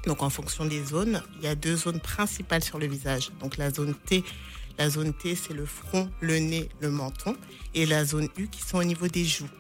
Donc 0.07 0.23
en 0.23 0.31
fonction 0.31 0.65
des 0.65 0.85
zones, 0.85 1.21
il 1.37 1.43
y 1.43 1.49
a 1.49 1.55
deux 1.55 1.77
zones 1.77 2.01
principales 2.01 2.63
sur 2.63 2.79
le 2.79 2.87
visage. 2.87 3.31
Donc 3.41 3.57
la 3.57 3.71
zone 3.71 3.95
T, 3.95 4.25
la 4.79 4.89
zone 4.89 5.13
T 5.13 5.35
c'est 5.35 5.55
le 5.55 5.67
front, 5.67 6.11
le 6.21 6.39
nez, 6.39 6.69
le 6.81 6.91
menton, 6.91 7.37
et 7.75 7.87
la 7.87 8.05
zone 8.05 8.29
U 8.37 8.49
qui 8.49 8.63
sont 8.63 8.79
au 8.79 8.85
niveau 8.85 9.09
des 9.09 9.25
joues. 9.25 9.51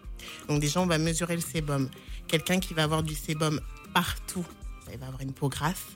Donc 0.49 0.61
déjà 0.61 0.81
on 0.81 0.87
va 0.87 0.99
mesurer 0.99 1.35
le 1.35 1.43
sébum. 1.43 1.91
Quelqu'un 2.27 2.61
qui 2.61 2.75
va 2.75 2.85
avoir 2.85 3.03
du 3.03 3.15
sébum 3.15 3.61
partout, 3.95 4.47
il 4.93 4.99
va 4.99 5.07
avoir 5.07 5.23
une 5.23 5.33
peau 5.33 5.49
grasse. 5.49 5.95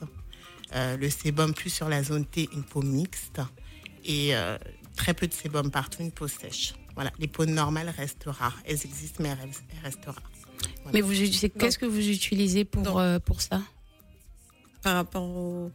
Euh, 0.75 0.97
le 0.97 1.09
sébum 1.09 1.53
plus 1.53 1.69
sur 1.69 1.87
la 1.87 2.03
zone 2.03 2.25
T, 2.25 2.49
une 2.53 2.63
peau 2.63 2.81
mixte, 2.81 3.41
et 4.03 4.35
euh, 4.35 4.57
très 4.95 5.13
peu 5.13 5.27
de 5.27 5.33
sébum 5.33 5.69
partout, 5.71 6.01
une 6.01 6.11
peau 6.11 6.27
sèche. 6.27 6.73
Voilà, 6.95 7.11
les 7.19 7.27
peaux 7.27 7.45
normales 7.45 7.89
restent 7.95 8.25
rares. 8.27 8.59
Elles 8.65 8.83
existent, 8.85 9.21
mais 9.21 9.29
elles, 9.29 9.49
elles 9.71 9.83
restent 9.83 10.05
rares. 10.05 10.31
Mais 10.93 11.01
vous, 11.01 11.13
qu'est-ce 11.13 11.77
que 11.77 11.85
vous 11.85 12.09
utilisez 12.09 12.65
pour, 12.65 12.99
euh, 12.99 13.19
pour 13.19 13.41
ça? 13.41 13.61
Par 14.81 14.95
rapport 14.95 15.23
au. 15.23 15.71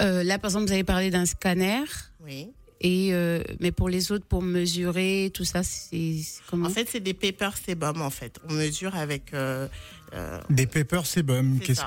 Euh, 0.00 0.22
Là, 0.22 0.38
par 0.38 0.50
exemple, 0.50 0.66
vous 0.66 0.72
avez 0.72 0.84
parlé 0.84 1.10
d'un 1.10 1.26
scanner. 1.26 1.84
Oui. 2.20 2.50
Et 2.80 3.10
euh, 3.12 3.42
mais 3.60 3.72
pour 3.72 3.88
les 3.88 4.12
autres, 4.12 4.26
pour 4.26 4.42
mesurer 4.42 5.30
tout 5.32 5.44
ça, 5.44 5.62
c'est 5.62 6.16
comment? 6.50 6.66
En 6.66 6.70
fait, 6.70 6.88
c'est 6.90 7.00
des 7.00 7.14
paper 7.14 7.50
sébum, 7.64 8.02
en 8.02 8.10
fait. 8.10 8.38
On 8.48 8.52
mesure 8.52 8.94
avec... 8.96 9.32
euh, 9.32 9.68
euh, 10.12 10.40
Des 10.50 10.66
pepper 10.66 11.00
sebum. 11.04 11.58
C'est 11.60 11.66
Qu'est-ce 11.74 11.82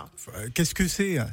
qu'est-ce 0.54 0.74
que 0.76 0.88
c'est 0.88 1.18
hein? 1.20 1.30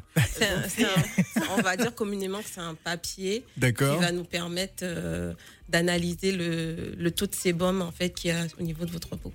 On 1.57 1.63
va 1.63 1.77
dire 1.77 1.95
communément 1.95 2.39
que 2.39 2.49
c'est 2.53 2.61
un 2.61 2.75
papier 2.75 3.45
qui 3.55 3.61
D'accord 3.61 4.01
va 4.01 4.13
nous 4.13 4.25
permettre 4.25 4.83
euh, 4.83 5.35
d'analyser 5.69 6.33
le, 6.33 6.95
le 6.97 7.11
taux 7.11 7.27
de 7.27 7.35
sébum 7.35 7.83
en 7.83 7.91
fait 7.93 8.11
qu'il 8.11 8.31
y 8.31 8.33
a 8.35 8.47
au 8.59 8.63
niveau 8.63 8.85
de 8.85 8.91
votre 8.91 9.17
peau. 9.17 9.33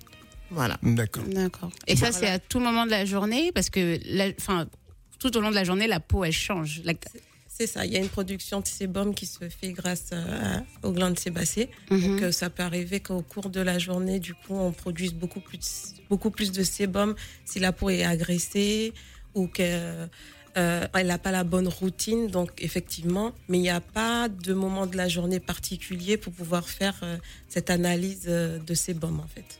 voilà. 0.50 0.78
D'accord. 0.82 1.24
D'accord. 1.24 1.70
Et 1.86 1.96
ça, 1.96 2.10
Voilà. 2.10 2.18
c'est 2.26 2.32
à 2.32 2.38
tout 2.38 2.60
moment 2.60 2.86
de 2.86 2.90
la 2.90 3.04
journée? 3.04 3.52
Parce 3.52 3.68
que, 3.70 3.98
la- 4.06 4.30
enfin, 4.38 4.66
tout 5.18 5.36
au 5.36 5.40
long 5.40 5.50
de 5.50 5.54
la 5.54 5.64
journée, 5.64 5.86
la 5.86 6.00
peau 6.00 6.24
elle 6.24 6.32
change. 6.32 6.80
La- 6.84 6.94
C'est 7.60 7.66
ça, 7.66 7.84
il 7.84 7.92
y 7.92 7.96
a 7.96 8.00
une 8.00 8.08
production 8.08 8.60
de 8.60 8.66
sébum 8.66 9.14
qui 9.14 9.26
se 9.26 9.46
fait 9.50 9.72
grâce 9.72 10.12
à- 10.14 10.62
aux 10.82 10.92
glandes 10.92 11.18
sébacées. 11.18 11.68
Mhm. 11.90 12.00
Donc 12.00 12.22
euh, 12.22 12.32
ça 12.32 12.48
peut 12.48 12.62
arriver 12.62 13.00
qu'au 13.00 13.20
cours 13.20 13.50
de 13.50 13.60
la 13.60 13.78
journée, 13.78 14.18
du 14.18 14.32
coup, 14.32 14.54
on 14.54 14.72
produise 14.72 15.12
beaucoup 15.12 15.40
plus, 15.40 15.92
beaucoup 16.08 16.30
plus 16.30 16.52
de 16.52 16.62
sébum 16.62 17.14
si 17.44 17.58
la 17.58 17.72
peau 17.72 17.90
est 17.90 18.02
agressée 18.02 18.94
ou 19.34 19.46
qu'elle 19.46 20.08
n'a 20.56 21.18
pas 21.18 21.32
la 21.32 21.44
bonne 21.44 21.68
routine. 21.68 22.28
Donc 22.28 22.50
effectivement, 22.62 23.34
mais 23.50 23.58
il 23.58 23.62
n'y 23.62 23.68
a 23.68 23.82
pas 23.82 24.30
de 24.30 24.54
moment 24.54 24.86
de 24.86 24.96
la 24.96 25.08
journée 25.08 25.38
particulier 25.38 26.16
pour 26.16 26.32
pouvoir 26.32 26.66
faire 26.66 26.98
euh, 27.02 27.18
cette 27.50 27.68
analyse 27.68 28.24
euh, 28.26 28.58
de 28.58 28.72
sébum 28.72 29.20
en 29.20 29.26
fait. 29.34 29.58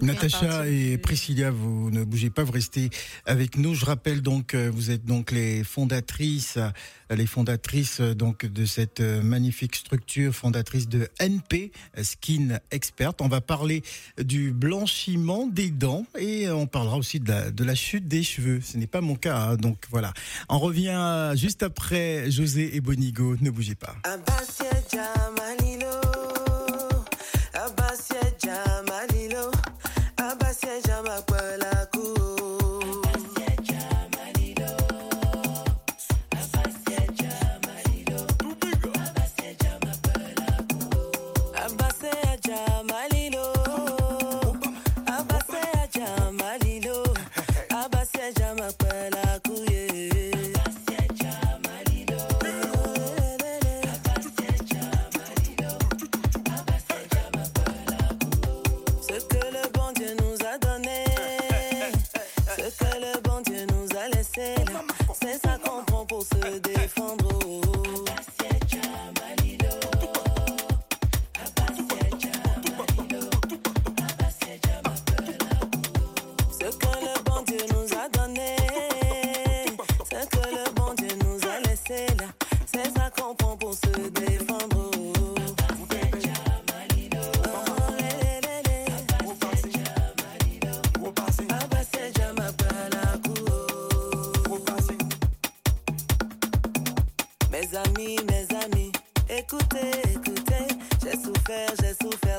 Natacha 0.00 0.68
et 0.68 0.96
Priscilla, 0.98 1.50
vous 1.50 1.90
ne 1.90 2.04
bougez 2.04 2.30
pas, 2.30 2.44
vous 2.44 2.52
restez 2.52 2.90
avec 3.26 3.56
nous. 3.56 3.74
Je 3.74 3.84
rappelle 3.84 4.22
donc, 4.22 4.54
euh, 4.54 4.70
vous 4.72 4.90
êtes 4.90 5.04
donc 5.04 5.32
les 5.32 5.64
fondatrices, 5.64 6.56
euh, 6.56 7.16
les 7.16 7.26
fondatrices 7.26 8.00
euh, 8.00 8.14
donc 8.14 8.46
de 8.46 8.64
cette 8.64 9.00
magnifique 9.00 9.74
structure, 9.74 10.32
fondatrice 10.32 10.88
de 10.88 11.08
NP 11.18 11.72
Skin 12.02 12.58
Expert. 12.70 13.12
On 13.20 13.28
va 13.28 13.40
parler 13.40 13.82
du 14.22 14.52
blanchiment 14.52 15.46
des 15.46 15.70
dents 15.70 16.06
et 16.18 16.48
on 16.50 16.66
parlera 16.66 16.96
aussi 16.96 17.18
de 17.18 17.28
la, 17.28 17.50
de 17.50 17.64
la 17.64 17.74
chute 17.74 18.06
des 18.06 18.22
cheveux. 18.22 18.60
Ce 18.62 18.76
n'est 18.76 18.86
pas 18.86 19.00
mon 19.00 19.16
cas, 19.16 19.36
hein, 19.36 19.56
donc 19.56 19.78
voilà. 19.90 20.12
On 20.48 20.58
revient 20.58 21.32
juste 21.34 21.62
après 21.62 22.30
José 22.30 22.76
et 22.76 22.80
Bonigo. 22.80 23.36
Ne 23.40 23.50
bougez 23.50 23.74
pas. 23.74 23.96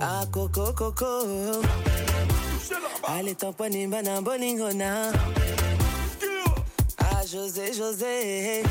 Ah, 0.00 0.24
coco, 0.30 0.72
coco. 0.74 1.60
Allez, 3.06 3.34
tamponner, 3.34 3.88
banane, 3.88 4.22
bolingona. 4.22 5.10
Ah, 6.98 7.22
José, 7.26 7.72
José. 7.72 8.62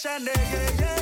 Shande, 0.00 0.32
yeah, 0.34 0.80
yeah. 0.80 0.99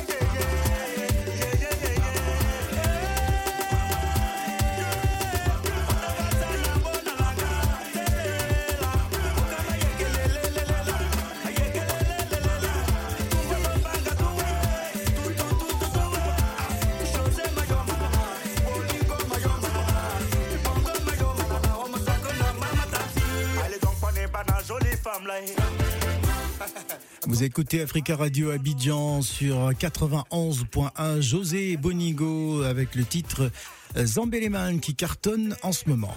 Vous 27.39 27.45
écoutez 27.45 27.79
Africa 27.79 28.17
Radio 28.17 28.51
Abidjan 28.51 29.21
sur 29.21 29.71
91.1 29.71 31.21
José 31.21 31.77
Bonigo 31.77 32.63
avec 32.63 32.95
le 32.95 33.05
titre 33.05 33.49
Zambeleman 33.95 34.81
qui 34.81 34.93
cartonne 34.93 35.55
en 35.63 35.71
ce 35.71 35.87
moment. 35.87 36.13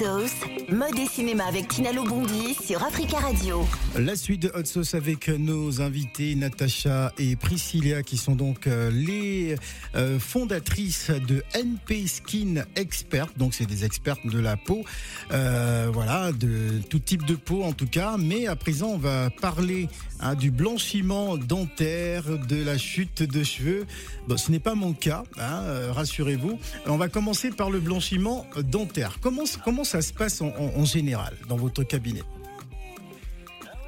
Mode 0.00 0.96
et 0.96 1.06
cinéma 1.06 1.46
avec 1.46 1.66
Tina 1.66 1.92
Bondi 1.92 2.54
sur 2.54 2.84
Africa 2.84 3.18
Radio. 3.18 3.66
La 3.98 4.14
suite 4.14 4.42
de 4.42 4.52
Hot 4.54 4.64
Sauce 4.64 4.94
avec 4.94 5.28
nos 5.28 5.80
invités 5.80 6.36
Natacha 6.36 7.12
et 7.18 7.34
Priscilla 7.34 8.04
qui 8.04 8.16
sont 8.16 8.36
donc 8.36 8.68
euh, 8.68 8.90
les 8.92 9.56
euh, 9.96 10.20
fondatrices 10.20 11.10
de 11.10 11.42
NP 11.52 12.06
Skin 12.06 12.64
Expert. 12.76 13.26
Donc 13.36 13.54
c'est 13.54 13.66
des 13.66 13.84
expertes 13.84 14.24
de 14.24 14.38
la 14.38 14.56
peau, 14.56 14.84
euh, 15.32 15.88
voilà, 15.92 16.30
de 16.30 16.80
tout 16.88 17.00
type 17.00 17.24
de 17.24 17.34
peau 17.34 17.64
en 17.64 17.72
tout 17.72 17.88
cas. 17.88 18.16
Mais 18.18 18.46
à 18.46 18.54
présent 18.54 18.90
on 18.90 18.98
va 18.98 19.30
parler 19.30 19.88
hein, 20.20 20.36
du 20.36 20.52
blanchiment 20.52 21.36
dentaire, 21.36 22.22
de 22.46 22.62
la 22.62 22.78
chute 22.78 23.24
de 23.24 23.42
cheveux. 23.42 23.84
Bon, 24.28 24.36
ce 24.36 24.52
n'est 24.52 24.60
pas 24.60 24.76
mon 24.76 24.92
cas, 24.92 25.24
hein, 25.38 25.90
rassurez-vous. 25.90 26.60
On 26.86 26.98
va 26.98 27.08
commencer 27.08 27.50
par 27.50 27.70
le 27.70 27.80
blanchiment 27.80 28.46
dentaire. 28.62 29.18
Comment, 29.20 29.44
comment 29.64 29.84
ça 29.88 30.02
se 30.02 30.12
passe 30.12 30.40
en 30.42 30.84
général 30.84 31.34
dans 31.48 31.56
votre 31.56 31.82
cabinet 31.82 32.22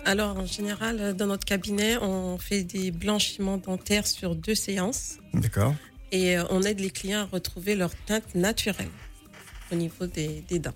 alors, 0.07 0.39
en 0.39 0.47
général, 0.47 1.15
dans 1.15 1.27
notre 1.27 1.45
cabinet, 1.45 1.99
on 1.99 2.39
fait 2.39 2.65
des 2.65 2.91
blanchiments 2.91 3.59
dentaires 3.59 4.07
sur 4.07 4.35
deux 4.35 4.55
séances. 4.55 5.19
D'accord. 5.35 5.75
Et 6.11 6.39
euh, 6.39 6.45
on 6.49 6.63
aide 6.63 6.81
les 6.81 6.89
clients 6.91 7.21
à 7.21 7.25
retrouver 7.27 7.75
leur 7.77 7.95
teinte 8.07 8.35
naturelle 8.35 8.89
au 9.71 9.75
niveau 9.75 10.07
des, 10.07 10.43
des 10.49 10.59
dents. 10.59 10.75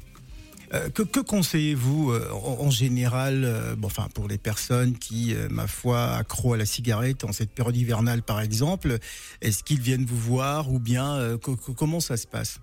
Euh, 0.74 0.90
que, 0.90 1.02
que 1.02 1.20
conseillez-vous 1.20 2.12
euh, 2.12 2.30
en, 2.32 2.66
en 2.66 2.70
général, 2.70 3.44
euh, 3.44 3.74
bon, 3.74 3.86
enfin 3.86 4.08
pour 4.14 4.28
les 4.28 4.38
personnes 4.38 4.96
qui, 4.98 5.34
ma 5.48 5.66
foi, 5.66 6.16
accro 6.16 6.52
à 6.52 6.56
la 6.58 6.66
cigarette 6.66 7.24
en 7.24 7.32
cette 7.32 7.50
période 7.50 7.76
hivernale 7.76 8.22
par 8.22 8.42
exemple, 8.42 8.98
est-ce 9.40 9.64
qu'ils 9.64 9.80
viennent 9.80 10.04
vous 10.04 10.18
voir 10.18 10.70
ou 10.70 10.78
bien 10.78 11.38
co- 11.42 11.56
co- 11.56 11.72
comment 11.72 12.00
ça 12.00 12.18
se 12.18 12.26
passe? 12.26 12.58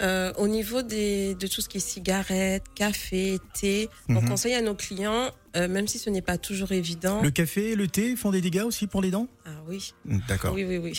Euh, 0.00 0.32
au 0.38 0.48
niveau 0.48 0.82
des, 0.82 1.34
de 1.34 1.46
tout 1.46 1.60
ce 1.60 1.68
qui 1.68 1.76
est 1.76 1.80
cigarettes, 1.80 2.64
café, 2.74 3.38
thé, 3.58 3.88
on 4.08 4.14
Mhm. 4.14 4.28
conseille 4.28 4.54
à 4.54 4.62
nos 4.62 4.74
clients, 4.74 5.30
euh, 5.56 5.68
même 5.68 5.86
si 5.86 5.98
ce 5.98 6.08
n'est 6.10 6.22
pas 6.22 6.38
toujours 6.38 6.72
évident. 6.72 7.22
Le 7.22 7.30
café 7.30 7.72
et 7.72 7.76
le 7.76 7.86
thé 7.88 8.16
font 8.16 8.30
des 8.30 8.40
dégâts 8.40 8.62
aussi 8.64 8.86
pour 8.86 9.02
les 9.02 9.10
dents? 9.10 9.28
Ah 9.44 9.50
oui, 9.68 9.92
D'accord. 10.28 10.54
oui, 10.54 10.64
oui, 10.64 10.78
oui. 10.78 10.98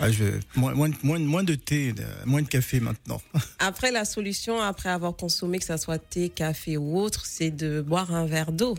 Ah, 0.00 0.10
je, 0.10 0.24
moins, 0.56 0.74
moins, 0.74 0.88
de- 0.88 0.96
moins, 1.04 1.18
moins 1.20 1.44
de 1.44 1.54
thé, 1.54 1.94
euh, 2.00 2.02
moins 2.26 2.42
de 2.42 2.48
café 2.48 2.80
maintenant. 2.80 3.20
Après, 3.60 3.92
la 3.92 4.04
solution, 4.04 4.60
après 4.60 4.88
avoir 4.88 5.14
consommé, 5.14 5.58
que 5.60 5.64
ce 5.64 5.76
soit 5.76 5.98
thé, 5.98 6.30
café 6.30 6.76
ou 6.76 6.98
autre, 6.98 7.26
c'est 7.26 7.50
de 7.52 7.80
boire 7.80 8.12
un 8.12 8.26
verre 8.26 8.50
d'eau. 8.50 8.74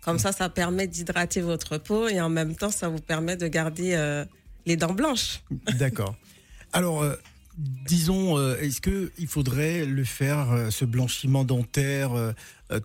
Comme 0.00 0.18
ça, 0.18 0.32
ça 0.32 0.48
permet 0.48 0.86
d'hydrater 0.88 1.40
votre 1.40 1.78
peau 1.78 2.08
et 2.08 2.20
en 2.20 2.28
même 2.28 2.56
temps, 2.56 2.70
ça 2.70 2.88
vous 2.88 3.00
permet 3.00 3.36
de 3.36 3.46
garder 3.48 3.94
euh, 3.94 4.24
les 4.64 4.76
dents 4.76 4.94
blanches. 4.94 5.40
D'accord. 5.78 6.14
Alors, 6.72 7.02
disons, 7.56 8.38
euh, 8.38 8.56
est-ce 8.60 8.80
que 8.80 9.12
il 9.18 9.26
faudrait 9.26 9.84
le 9.84 10.04
faire, 10.04 10.50
euh, 10.52 10.70
ce 10.70 10.84
blanchiment 10.84 11.44
dentaire, 11.44 12.12
euh, 12.12 12.32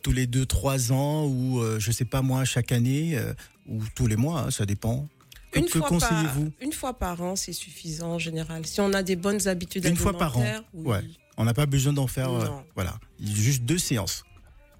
tous 0.04 0.12
les 0.12 0.28
deux, 0.28 0.46
trois 0.46 0.92
ans 0.92 1.25
ou, 1.25 1.62
je 1.80 1.92
sais 1.92 2.06
pas 2.06 2.22
moi, 2.22 2.46
chaque 2.46 2.72
année 2.72 3.20
ou 3.68 3.82
tous 3.96 4.08
les 4.08 4.16
mois, 4.16 4.42
hein, 4.42 4.51
ça 4.51 4.66
dépend. 4.66 5.08
Une 5.54 5.66
que 5.66 5.72
fois, 5.80 5.82
par, 5.82 5.90
conseillez-vous? 5.90 6.51
une 6.62 6.72
fois 6.72 6.94
par 6.94 7.22
an, 7.22 7.36
c'est 7.36 7.51
suffisant 7.51 8.13
en 8.13 8.20
général. 8.20 8.66
Si 8.66 8.80
on 8.80 8.94
a 8.94 9.04
des 9.04 9.16
bonnes 9.18 9.48
habitudes 9.48 9.86
Une 9.86 9.98
fois 9.98 10.18
par 10.18 10.38
an, 10.38 10.42
alimentaires, 10.42 10.63
oui. 10.74 10.88
ouais. 10.88 11.01
On 11.38 11.44
n'a 11.44 11.54
pas 11.54 11.66
besoin 11.66 11.92
d'en 11.94 12.08
faire, 12.08 12.32
euh, 12.32 12.46
voilà, 12.75 13.00
juste 13.20 13.63
deux 13.63 13.78
séances. 13.78 14.24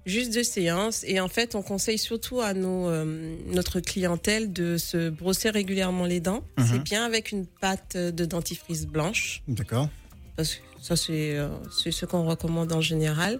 Juste 0.04 0.32
deux 0.32 0.42
séances. 0.42 1.04
Et 1.06 1.20
en 1.20 1.28
fait, 1.28 1.54
on 1.54 1.62
conseille 1.62 1.98
surtout 1.98 2.40
à 2.40 2.54
nos, 2.54 2.88
euh, 2.88 3.36
notre 3.46 3.80
clientèle 3.80 4.52
de 4.52 4.76
se 4.76 5.10
brosser 5.10 5.50
régulièrement 5.50 6.06
les 6.06 6.20
dents. 6.20 6.42
Mhm. 6.58 6.66
C'est 6.66 6.78
bien 6.80 7.04
avec 7.04 7.30
une 7.30 7.46
pâte 7.46 7.96
de 7.96 8.24
dentifrice 8.24 8.86
blanche. 8.86 9.42
D'accord. 9.46 9.88
Parce 10.36 10.56
que 10.56 10.60
ça, 10.80 10.96
c'est 10.96 11.36
euh, 11.36 11.48
c'est 11.70 11.92
ce 11.92 12.04
qu'on 12.04 12.24
recommande 12.24 12.72
en 12.72 12.80
général. 12.80 13.38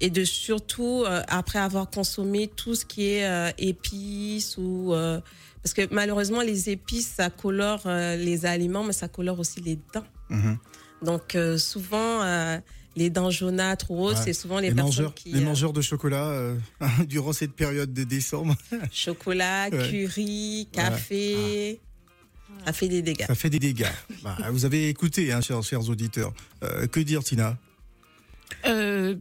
Et 0.00 0.10
de 0.10 0.24
surtout, 0.24 1.04
euh, 1.04 1.22
après 1.28 1.58
avoir 1.58 1.90
consommé 1.90 2.48
tout 2.48 2.74
ce 2.74 2.84
qui 2.86 3.08
est 3.08 3.52
épices 3.58 4.56
ou... 4.56 4.94
parce 5.62 5.74
que 5.74 5.82
malheureusement, 5.90 6.40
les 6.40 6.70
épices, 6.70 7.12
ça 7.16 7.28
colore 7.30 7.82
les 7.86 8.46
aliments, 8.46 8.84
mais 8.84 8.92
ça 8.92 9.08
colore 9.08 9.40
aussi 9.40 9.60
les 9.60 9.76
dents. 9.92 10.06
Mhm. 10.30 10.58
Donc 11.02 11.36
souvent, 11.58 12.22
les 12.98 13.10
dents 13.10 13.30
jaunâtres 13.30 13.90
ou 13.90 14.02
autres, 14.04 14.18
Ouais. 14.18 14.24
c'est 14.24 14.32
souvent 14.32 14.58
les, 14.58 14.68
Les, 14.68 14.74
personnes 14.74 14.84
mangeurs, 14.86 15.14
qui... 15.14 15.30
les 15.32 15.40
euh, 15.40 15.44
mangeurs 15.44 15.72
de 15.72 15.80
chocolat 15.80 16.26
euh, 16.28 16.56
durant 17.08 17.32
cette 17.32 17.52
période 17.52 17.92
de 17.94 18.04
décembre, 18.04 18.54
Chocolat, 18.92 19.68
Ouais. 19.70 19.88
curry, 19.90 20.68
café. 20.72 21.80
Ça 22.66 22.72
fait 22.72 22.88
des 22.88 23.02
dégâts. 23.02 23.24
ça 23.26 23.34
fait 23.34 23.50
des 23.50 23.58
dégâts. 23.60 23.86
Bah, 24.22 24.36
vous 24.50 24.64
avez 24.64 24.88
écouté, 24.88 25.32
hein, 25.32 25.40
chers, 25.40 25.62
chers 25.62 25.88
auditeurs. 25.88 26.32
Euh, 26.64 26.86
que 26.86 27.00
dire, 27.00 27.22
Tina? 27.22 27.56
Euh, 28.66 29.14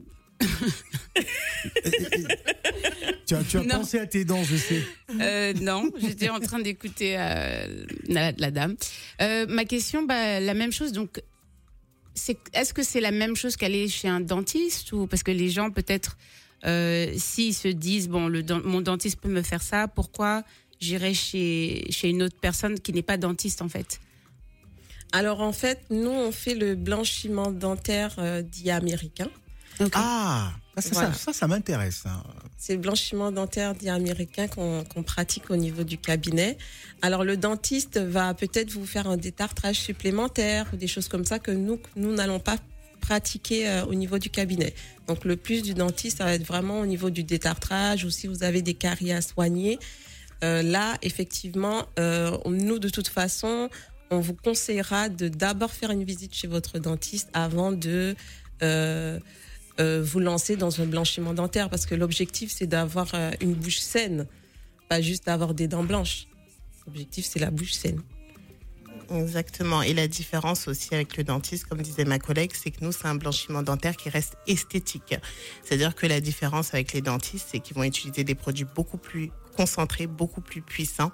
Tu 3.26 3.36
as, 3.36 3.44
tu 3.44 3.58
as 3.58 3.64
Non. 3.64 3.80
pensé 3.80 4.00
à 4.00 4.06
tes 4.08 4.24
dents, 4.24 4.44
je 4.44 4.56
sais. 4.56 4.82
Euh, 5.20 5.54
non, 5.62 5.90
j'étais 6.00 6.30
en 6.30 6.40
train 6.40 6.60
d'écouter 6.60 7.16
euh, 7.18 7.86
la, 8.08 8.32
la 8.38 8.52
dame. 8.52 8.76
Euh, 9.22 9.46
ma 9.50 9.66
question, 9.66 10.04
bah, 10.04 10.40
la 10.40 10.54
même 10.54 10.72
chose. 10.72 10.94
Donc, 10.94 11.22
c'est, 12.18 12.38
est-ce 12.54 12.74
que 12.74 12.84
c'est 12.84 13.00
la 13.00 13.12
même 13.12 13.36
chose 13.36 13.56
qu'aller 13.56 13.88
chez 13.88 14.08
un 14.08 14.20
dentiste 14.20 14.92
ou 14.92 15.08
parce 15.08 15.24
que 15.24 15.32
les 15.32 15.50
gens 15.50 15.70
peut-être, 15.72 16.18
euh, 16.66 17.14
s'ils 17.16 17.54
se 17.54 17.68
disent 17.68 18.10
bon, 18.10 18.28
le 18.28 18.44
mon 18.66 18.82
dentiste 18.82 19.22
peut 19.22 19.30
me 19.30 19.44
faire 19.44 19.62
ça, 19.62 19.88
pourquoi 19.88 20.44
j'irai 20.80 21.14
chez 21.14 21.86
chez 21.90 22.10
une 22.10 22.24
autre 22.24 22.38
personne 22.40 22.80
qui 22.80 22.92
n'est 22.92 23.04
pas 23.04 23.18
dentiste 23.18 23.62
en 23.62 23.70
fait? 23.70 24.02
Alors 25.14 25.42
en 25.42 25.54
fait, 25.54 25.80
nous, 25.90 26.10
on 26.10 26.32
fait 26.32 26.56
le 26.56 26.76
blanchiment 26.76 27.52
dentaire 27.52 28.16
euh, 28.18 28.42
dit 28.42 28.72
américain. 28.72 29.30
Ah, 29.94 30.52
ça, 30.78 30.90
ça, 30.90 30.90
Voilà. 30.94 31.14
ça, 31.14 31.34
ça 31.34 31.48
m'intéresse. 31.48 32.04
hein. 32.06 32.24
C'est 32.58 32.74
le 32.74 32.80
blanchiment 32.80 33.32
dentaire 33.32 33.76
dit 33.76 33.90
américain 33.90 34.48
qu'on 34.48 35.04
pratique 35.04 35.50
au 35.52 35.56
niveau 35.56 35.84
du 35.84 35.98
cabinet. 35.98 36.58
Alors 37.02 37.24
le 37.24 37.38
dentiste 37.38 38.00
va 38.00 38.34
peut-être 38.34 38.72
vous 38.72 38.86
faire 38.86 39.08
un 39.08 39.18
détartrage 39.18 39.76
supplémentaire 39.80 40.66
ou 40.74 40.76
des 40.76 40.88
choses 40.88 41.08
comme 41.08 41.26
ça 41.26 41.38
que 41.40 41.52
nous, 41.52 41.80
nous 41.96 42.14
n'allons 42.14 42.40
pas 42.40 42.58
pratiquer 43.00 43.70
euh, 43.70 43.86
au 43.86 43.94
niveau 43.94 44.18
du 44.18 44.30
cabinet. 44.32 44.74
Donc 45.08 45.24
le 45.24 45.36
plus 45.38 45.62
du 45.62 45.74
dentiste, 45.76 46.18
ça 46.18 46.26
va 46.26 46.34
être 46.34 46.46
vraiment 46.46 46.80
au 46.80 46.86
niveau 46.88 47.10
du 47.12 47.24
détartrage 47.24 48.04
ou 48.06 48.10
si 48.10 48.26
vous 48.28 48.44
avez 48.44 48.62
des 48.64 48.74
caries 48.74 49.12
à 49.14 49.22
soigner. 49.22 49.78
Euh, 50.44 50.62
là, 50.64 50.98
effectivement, 51.04 51.86
euh, 52.00 52.38
nous, 52.48 52.80
de 52.80 52.90
toute 52.90 53.08
façon, 53.08 53.70
on 54.10 54.20
vous 54.20 54.34
conseillera 54.34 55.10
de 55.10 55.28
d'abord 55.30 55.72
faire 55.72 55.92
une 55.92 56.04
visite 56.04 56.34
chez 56.34 56.48
votre 56.48 56.80
dentiste 56.80 57.30
avant 57.34 57.72
de 57.72 58.16
euh, 58.64 59.20
euh, 59.80 60.02
vous 60.04 60.20
lancer 60.20 60.56
dans 60.56 60.82
un 60.82 60.86
blanchiment 60.86 61.34
dentaire 61.34 61.70
parce 61.70 61.86
que 61.86 61.96
l'objectif, 61.96 62.52
c'est 62.52 62.68
d'avoir 62.68 63.08
euh, 63.14 63.32
une 63.42 63.54
bouche 63.54 63.80
saine, 63.80 64.28
pas 64.90 65.02
juste 65.02 65.26
d'avoir 65.26 65.54
des 65.54 65.68
dents 65.68 65.84
blanches. 65.84 66.28
L'objectif, 66.86 67.26
c'est 67.26 67.40
la 67.40 67.52
bouche 67.52 67.74
saine. 67.74 68.02
Exactement. 69.10 69.82
Et 69.82 69.94
la 69.94 70.08
différence 70.08 70.68
aussi 70.68 70.94
avec 70.94 71.18
le 71.18 71.24
dentiste, 71.24 71.66
comme 71.66 71.82
disait 71.82 72.06
ma 72.06 72.20
collègue, 72.20 72.52
c'est 72.54 72.72
que 72.72 72.84
nous, 72.84 72.92
c'est 72.92 73.08
un 73.08 73.16
blanchiment 73.16 73.64
dentaire 73.64 73.96
qui 73.96 74.10
reste 74.10 74.38
esthétique. 74.48 75.16
C'est-à-dire 75.64 75.96
que 75.96 76.08
la 76.08 76.20
différence 76.20 76.74
avec 76.74 76.94
les 76.94 77.02
dentistes, 77.02 77.48
c'est 77.52 77.60
qu'ils 77.60 77.76
vont 77.76 77.84
utiliser 77.84 78.24
des 78.24 78.36
produits 78.36 78.66
beaucoup 78.76 78.98
plus 78.98 79.32
concentrés, 79.56 80.08
beaucoup 80.08 80.42
plus 80.42 80.62
puissants, 80.62 81.12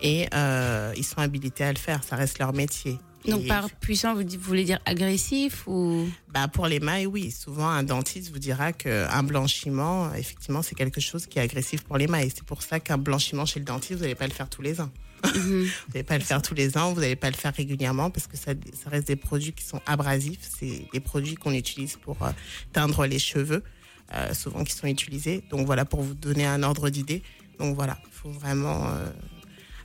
et 0.00 0.26
euh, 0.34 0.92
ils 0.96 1.04
sont 1.04 1.18
habilités 1.18 1.64
à 1.64 1.72
le 1.72 1.78
faire. 1.78 2.02
Ça 2.02 2.16
reste 2.16 2.38
leur 2.38 2.52
métier. 2.52 2.98
Donc 3.26 3.42
Et- 3.44 3.48
par 3.48 3.70
puissant, 3.70 4.14
vous, 4.14 4.22
voulez 4.40 4.64
dire 4.64 4.78
agressif 4.84 5.66
ou? 5.66 6.06
Bah, 6.28 6.48
pour 6.48 6.66
les 6.66 6.80
mailles, 6.80 7.06
oui. 7.06 7.30
Souvent, 7.30 7.68
un 7.68 7.82
dentiste 7.82 8.30
vous 8.32 8.38
dira 8.38 8.72
qu'un 8.72 9.22
blanchiment, 9.22 10.12
effectivement, 10.14 10.62
c'est 10.62 10.74
quelque 10.74 11.00
chose 11.00 11.26
qui 11.26 11.38
est 11.38 11.42
agressif 11.42 11.82
pour 11.84 11.96
les 11.96 12.06
mailles. 12.06 12.30
C'est 12.34 12.44
pour 12.44 12.62
ça 12.62 12.80
qu'un 12.80 12.98
blanchiment 12.98 13.46
chez 13.46 13.60
le 13.60 13.64
dentiste, 13.64 13.94
vous 13.94 14.00
n'allez 14.00 14.14
pas 14.14 14.26
le 14.26 14.32
faire 14.32 14.48
tous 14.48 14.62
les 14.62 14.80
ans. 14.80 14.90
Mhm. 15.24 15.32
Vous 15.86 15.92
n'allez 15.94 16.02
pas 16.04 16.18
le 16.18 16.24
faire 16.24 16.42
tous 16.42 16.52
les 16.54 16.76
ans, 16.76 16.92
vous 16.92 17.00
n'allez 17.00 17.16
pas 17.16 17.30
le 17.30 17.36
faire 17.36 17.54
régulièrement 17.54 18.10
parce 18.10 18.26
que 18.26 18.36
ça, 18.36 18.52
ça 18.74 18.90
reste 18.90 19.06
des 19.06 19.16
produits 19.16 19.52
qui 19.54 19.64
sont 19.64 19.80
abrasifs. 19.86 20.40
C'est 20.58 20.86
des 20.92 21.00
produits 21.00 21.34
qu'on 21.36 21.52
utilise 21.54 21.96
pour 21.96 22.22
euh, 22.22 22.30
teindre 22.74 23.06
les 23.06 23.18
cheveux, 23.18 23.62
euh, 24.12 24.34
souvent 24.34 24.64
qui 24.64 24.74
sont 24.74 24.86
utilisés. 24.86 25.42
Donc 25.48 25.64
voilà, 25.64 25.86
pour 25.86 26.02
vous 26.02 26.12
donner 26.12 26.44
un 26.44 26.62
ordre 26.62 26.90
d'idée. 26.90 27.22
Donc 27.58 27.74
voilà, 27.74 27.96
il 28.04 28.12
faut 28.12 28.30
vraiment 28.32 28.86
euh, 28.88 29.06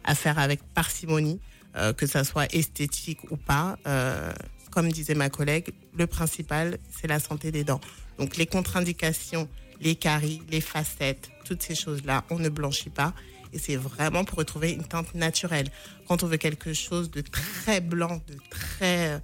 à 0.04 0.14
faire 0.14 0.40
avec 0.40 0.62
parcimonie, 0.74 1.40
euh, 1.76 1.94
que 1.94 2.08
ça 2.08 2.24
soit 2.24 2.54
esthétique 2.54 3.20
ou 3.32 3.38
pas. 3.38 3.78
Euh, 3.88 4.32
comme 4.72 4.92
disait 4.92 5.16
ma 5.16 5.30
collègue, 5.30 5.74
le 5.98 6.08
principal, 6.08 6.78
c'est 6.90 7.08
la 7.08 7.20
santé 7.20 7.52
des 7.52 7.64
dents. 7.64 7.82
Donc 8.18 8.38
les 8.38 8.46
contre-indications, 8.46 9.48
les 9.82 9.96
caries, 9.96 10.42
les 10.50 10.62
facettes, 10.62 11.32
toutes 11.46 11.64
ces 11.64 11.76
choses-là, 11.76 12.24
on 12.30 12.40
ne 12.40 12.50
blanchit 12.50 12.92
pas. 12.92 13.14
Et 13.52 13.58
c'est 13.58 13.78
vraiment 13.78 14.26
pour 14.26 14.38
retrouver 14.38 14.72
une 14.72 14.84
teinte 14.84 15.16
naturelle. 15.16 15.70
Quand 16.08 16.22
on 16.24 16.28
veut 16.28 16.38
quelque 16.38 16.74
chose 16.74 17.10
de 17.10 17.22
très 17.22 17.82
blanc, 17.82 18.22
de 18.28 18.38
très... 18.50 19.14
euh, 19.14 19.20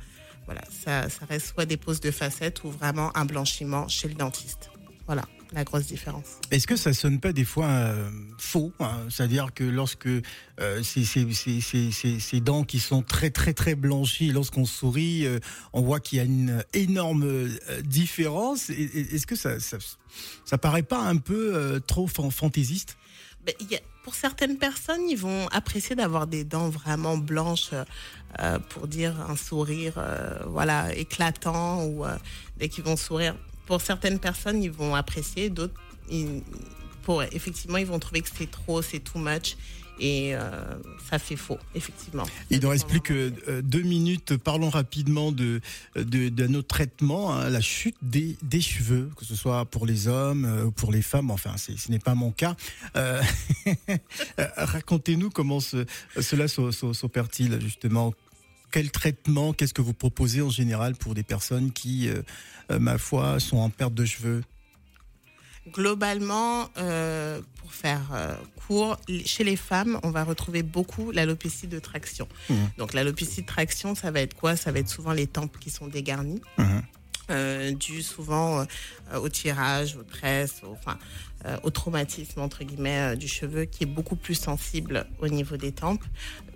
Voilà, 0.45 0.61
ça, 0.69 1.09
ça 1.09 1.25
reste 1.25 1.47
soit 1.53 1.65
des 1.65 1.77
poses 1.77 1.99
de 1.99 2.11
facettes 2.11 2.63
ou 2.63 2.69
vraiment 2.69 3.15
un 3.17 3.25
blanchiment 3.25 3.87
chez 3.87 4.07
le 4.07 4.13
dentiste. 4.15 4.69
Voilà, 5.07 5.25
la 5.53 5.63
grosse 5.63 5.85
différence. 5.85 6.39
Est-ce 6.51 6.67
que 6.67 6.75
ça 6.75 6.93
sonne 6.93 7.19
pas 7.19 7.31
des 7.33 7.45
fois 7.45 7.67
euh, 7.67 8.09
faux 8.37 8.71
hein? 8.79 8.99
C'est-à-dire 9.09 9.53
que 9.53 9.63
lorsque 9.63 10.07
euh, 10.07 10.83
ces, 10.83 12.39
dents 12.41 12.63
qui 12.63 12.79
sont 12.79 13.01
très 13.01 13.29
très 13.29 13.53
très 13.53 13.75
blanchies, 13.75 14.31
lorsqu'on 14.31 14.65
sourit, 14.65 15.25
euh, 15.25 15.39
on 15.73 15.81
voit 15.81 15.99
qu'il 15.99 16.17
y 16.17 16.21
a 16.21 16.25
une 16.25 16.63
énorme 16.73 17.49
différence. 17.83 18.69
Est-ce 18.69 19.27
que 19.27 19.35
ça, 19.35 19.59
ça 19.59 19.77
ça 20.45 20.57
paraît 20.57 20.83
pas 20.83 20.99
un 21.01 21.17
peu 21.17 21.81
trop 21.87 22.07
fan- 22.07 22.31
fantaisiste? 22.31 22.97
Ben, 23.45 23.53
il 23.59 23.71
y 23.71 23.75
a- 23.75 23.81
pour 24.03 24.15
certaines 24.15 24.57
personnes, 24.57 25.09
ils 25.09 25.17
vont 25.17 25.47
apprécier 25.47 25.95
d'avoir 25.95 26.27
des 26.27 26.43
dents 26.43 26.69
vraiment 26.69 27.17
blanches 27.17 27.71
euh, 28.39 28.59
pour 28.69 28.87
dire 28.87 29.19
un 29.29 29.35
sourire 29.35 29.93
euh, 29.97 30.39
voilà 30.47 30.93
éclatant 30.95 31.83
ou 31.85 32.05
euh, 32.05 32.15
dès 32.57 32.69
qu'ils 32.69 32.83
vont 32.83 32.97
sourire. 32.97 33.35
Pour 33.65 33.81
certaines 33.81 34.19
personnes, 34.19 34.61
ils 34.63 34.71
vont 34.71 34.95
apprécier, 34.95 35.49
d'autres, 35.49 35.73
pour 37.03 37.23
effectivement, 37.23 37.77
ils 37.77 37.85
vont 37.85 37.99
trouver 37.99 38.21
que 38.21 38.29
c'est 38.35 38.49
trop, 38.49 38.81
c'est 38.81 38.99
too 38.99 39.19
much 39.19 39.57
et 39.97 40.35
euh, 40.35 40.75
ça 41.09 41.19
fait 41.19 41.37
faux, 41.37 41.57
effectivement. 41.73 42.25
Il 42.49 42.59
ne 42.59 42.65
reste 42.67 42.85
plus 42.85 42.99
que 42.99 43.31
euh, 43.47 43.61
deux 43.61 43.81
minutes. 43.81 44.35
Parlons 44.35 44.69
rapidement 44.69 45.31
de, 45.31 45.61
de, 45.95 46.27
de 46.27 46.47
notre 46.47 46.67
traitement, 46.67 47.33
hein, 47.33 47.49
la 47.49 47.61
chute 47.61 47.95
des, 48.01 48.35
des 48.43 48.59
cheveux, 48.59 49.09
que 49.15 49.23
ce 49.23 49.35
soit 49.35 49.63
pour 49.63 49.85
les 49.85 50.09
hommes 50.09 50.43
euh, 50.43 50.65
ou 50.65 50.71
pour 50.71 50.91
les 50.91 51.01
femmes. 51.01 51.31
Enfin, 51.31 51.55
ce 51.57 51.89
n'est 51.91 51.99
pas 51.99 52.15
mon 52.15 52.31
cas. 52.31 52.55
Euh, 52.95 53.21
Racontez-nous 54.57 55.29
comment 55.29 55.59
ce- 55.59 55.85
cela 56.19 56.47
s'o- 56.47 56.71
s'o- 56.71 56.93
s'opère-t-il 56.93 57.59
justement. 57.61 58.13
Quel 58.75 58.91
traitement, 58.91 59.53
qu'est-ce 59.53 59.73
que 59.73 59.81
vous 59.81 59.93
proposez 59.93 60.41
en 60.41 60.49
général 60.49 60.95
pour 60.95 61.13
des 61.13 61.23
personnes 61.23 61.71
qui, 61.71 62.09
euh, 62.09 62.21
euh, 62.71 62.77
ma 62.77 62.97
foi, 62.97 63.39
sont 63.39 63.55
en 63.55 63.69
perte 63.69 63.93
de 63.93 64.03
cheveux? 64.03 64.43
Globalement, 65.71 66.67
euh, 66.77 67.39
pour 67.55 67.71
faire 67.71 68.01
court, 68.67 68.97
chez 69.23 69.45
les 69.45 69.55
femmes, 69.55 69.97
on 70.03 70.11
va 70.11 70.25
retrouver 70.25 70.61
beaucoup 70.61 71.11
l'alopécie 71.11 71.67
de 71.67 71.79
traction. 71.79 72.27
Mhm. 72.49 72.69
Donc 72.77 72.93
l'alopécie 72.93 73.43
de 73.43 73.47
traction, 73.47 73.95
ça 73.95 74.11
va 74.11 74.19
être 74.19 74.33
quoi? 74.35 74.57
Ça 74.57 74.73
va 74.73 74.79
être 74.79 74.89
souvent 74.89 75.13
les 75.13 75.25
tempes 75.27 75.57
qui 75.57 75.69
sont 75.69 75.87
dégarnies, 75.87 76.41
Mhm. 76.57 76.81
Euh, 77.29 77.71
dû 77.71 78.03
souvent 78.03 78.59
euh, 78.59 79.19
au 79.19 79.29
tirage, 79.29 79.95
aux 79.95 80.03
tresses, 80.03 80.61
au, 80.63 80.73
enfin, 80.73 80.97
euh, 81.45 81.57
au 81.63 81.69
traumatisme 81.69 82.41
entre 82.41 82.63
guillemets 82.63 83.13
euh, 83.13 83.15
du 83.15 83.27
cheveu 83.27 83.65
qui 83.65 83.83
est 83.83 83.87
beaucoup 83.87 84.15
plus 84.15 84.35
sensible 84.35 85.05
au 85.19 85.27
niveau 85.27 85.57
des 85.57 85.71
tempes. 85.71 86.03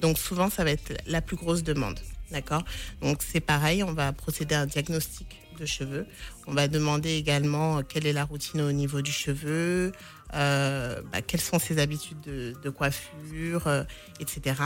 Donc 0.02 0.18
souvent, 0.18 0.50
ça 0.50 0.64
va 0.64 0.72
être 0.72 0.94
la 1.06 1.22
plus 1.22 1.36
grosse 1.36 1.64
demande. 1.64 2.00
D'accord? 2.32 2.64
Donc 3.02 3.24
c'est 3.24 3.40
pareil, 3.40 3.84
on 3.84 3.94
va 3.94 4.14
procéder 4.14 4.54
à 4.56 4.62
un 4.62 4.66
diagnostic 4.68 5.42
de 5.60 5.66
cheveux. 5.66 6.06
On 6.48 6.54
va 6.54 6.68
demander 6.68 7.16
également 7.16 7.82
quelle 7.84 8.06
est 8.06 8.14
la 8.14 8.24
routine 8.24 8.62
au 8.62 8.72
niveau 8.72 9.02
du 9.02 9.12
cheveu, 9.12 9.92
euh, 10.34 11.02
bah, 11.12 11.22
quelles 11.22 11.42
sont 11.42 11.60
ses 11.60 11.80
habitudes 11.80 12.22
de, 12.22 12.70
coiffure, 12.70 13.68
euh, 13.68 13.84
etc. 14.20 14.62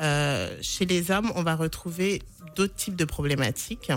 Euh, 0.00 0.56
chez 0.62 0.84
les 0.84 1.10
hommes, 1.10 1.30
on 1.36 1.42
va 1.42 1.54
retrouver 1.54 2.22
d'autres 2.56 2.74
types 2.74 2.96
de 2.96 3.04
problématiques. 3.04 3.92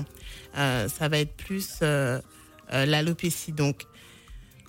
Ça 0.54 1.10
va 1.10 1.18
être 1.18 1.36
plus 1.36 1.82
l'alopécie. 2.72 3.52
Donc, 3.52 3.86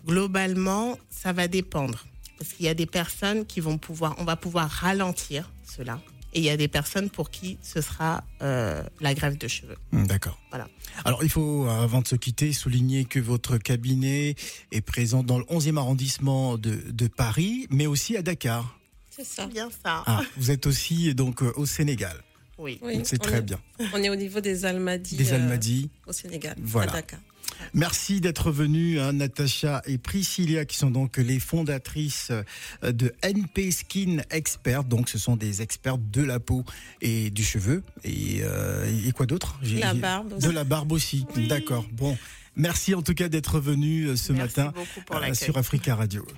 globalement, 0.07 0.99
ça 1.11 1.33
va 1.33 1.49
dépendre. 1.49 2.07
Parce 2.39 2.53
qu'il 2.53 2.65
y 2.65 2.71
a 2.71 2.75
des 2.75 2.87
personnes 2.87 3.45
qui 3.45 3.61
vont 3.61 3.77
pouvoir, 3.77 4.15
on 4.19 4.25
va 4.25 4.37
pouvoir 4.37 4.71
ralentir 4.71 5.51
cela. 5.65 6.01
Et 6.33 6.39
il 6.39 6.45
y 6.45 6.51
a 6.51 6.57
des 6.57 6.69
personnes 6.69 7.11
pour 7.11 7.31
qui 7.31 7.59
ce 7.63 7.81
sera 7.81 8.23
euh, 8.43 8.83
la 9.01 9.15
grève 9.15 9.37
de 9.37 9.49
cheveux. 9.49 9.77
Hmm, 9.93 10.07
D'accord. 10.07 10.39
Voilà. 10.51 10.69
Alors, 11.05 11.25
il 11.25 11.31
faut, 11.31 11.67
euh, 11.67 11.83
avant 11.83 12.03
de 12.03 12.09
se 12.09 12.17
quitter, 12.17 12.53
souligner 12.53 13.05
que 13.05 13.19
votre 13.19 13.59
cabinet 13.59 14.35
est 14.71 14.81
présent 14.81 15.23
dans 15.23 15.39
le 15.39 15.45
11e 15.45 15.77
arrondissement 15.77 16.57
de, 16.59 16.77
de 16.91 17.07
Paris, 17.09 17.67
mais 17.71 17.87
aussi 17.87 18.17
à 18.17 18.23
Dakar. 18.23 18.79
C'est 19.11 19.25
ça. 19.25 19.47
Bien 19.47 19.69
ça. 19.71 20.05
Ah, 20.07 20.23
vous 20.37 20.51
êtes 20.51 20.67
aussi 20.67 21.15
donc 21.15 21.43
euh, 21.43 21.53
au 21.57 21.67
Sénégal. 21.67 22.17
Oui. 22.59 22.79
Oui, 22.83 22.97
Donc, 22.99 23.07
c'est 23.07 23.19
très 23.19 23.39
est- 23.39 23.43
bien. 23.43 23.59
On 23.95 24.03
est 24.03 24.11
au 24.11 24.17
niveau 24.17 24.41
des 24.41 24.65
Almadies. 24.65 25.17
Des 25.17 25.33
euh, 25.33 25.37
Almadies. 25.37 25.91
au 26.07 26.13
Sénégal, 26.13 26.55
Voilà. 26.61 26.93
à 26.93 26.97
Dakar. 26.97 27.21
Merci 27.75 28.21
d'être 28.21 28.51
venus, 28.51 29.01
hein, 29.01 29.13
Natacha 29.13 29.83
et 29.87 29.99
Priscilla, 29.99 30.65
qui 30.65 30.77
sont 30.77 30.91
donc 30.91 31.17
les 31.19 31.39
fondatrices 31.39 32.31
euh, 32.31 32.93
de 32.93 33.13
NP 33.23 33.71
Skin 33.71 34.19
Expert. 34.31 34.85
Donc, 34.85 35.09
ce 35.09 35.19
sont 35.19 35.37
des 35.37 35.63
experts 35.63 35.99
de 35.99 36.23
la 36.23 36.41
peau 36.41 36.65
et 37.01 37.31
du 37.31 37.45
cheveu. 37.45 37.83
Et, 38.05 38.41
euh, 38.43 38.87
et 39.07 39.13
quoi 39.13 39.27
d'autre? 39.27 39.59
La 39.63 39.95
barbe 39.95 40.33
aussi. 40.33 40.47
De 40.47 40.53
la 40.53 40.65
barbe 40.65 40.93
aussi. 40.93 41.27
D'accord. 41.49 41.87
Bon. 41.93 42.17
Merci 42.57 42.95
en 42.95 43.03
tout 43.03 43.15
cas 43.15 43.29
d'être 43.29 43.61
venus 43.61 44.09
euh, 44.09 44.17
ce 44.17 44.33
Merci 44.33 44.61
matin 44.61 44.73
sur 45.35 45.57
Africa 45.57 45.95
Radio. 45.95 46.27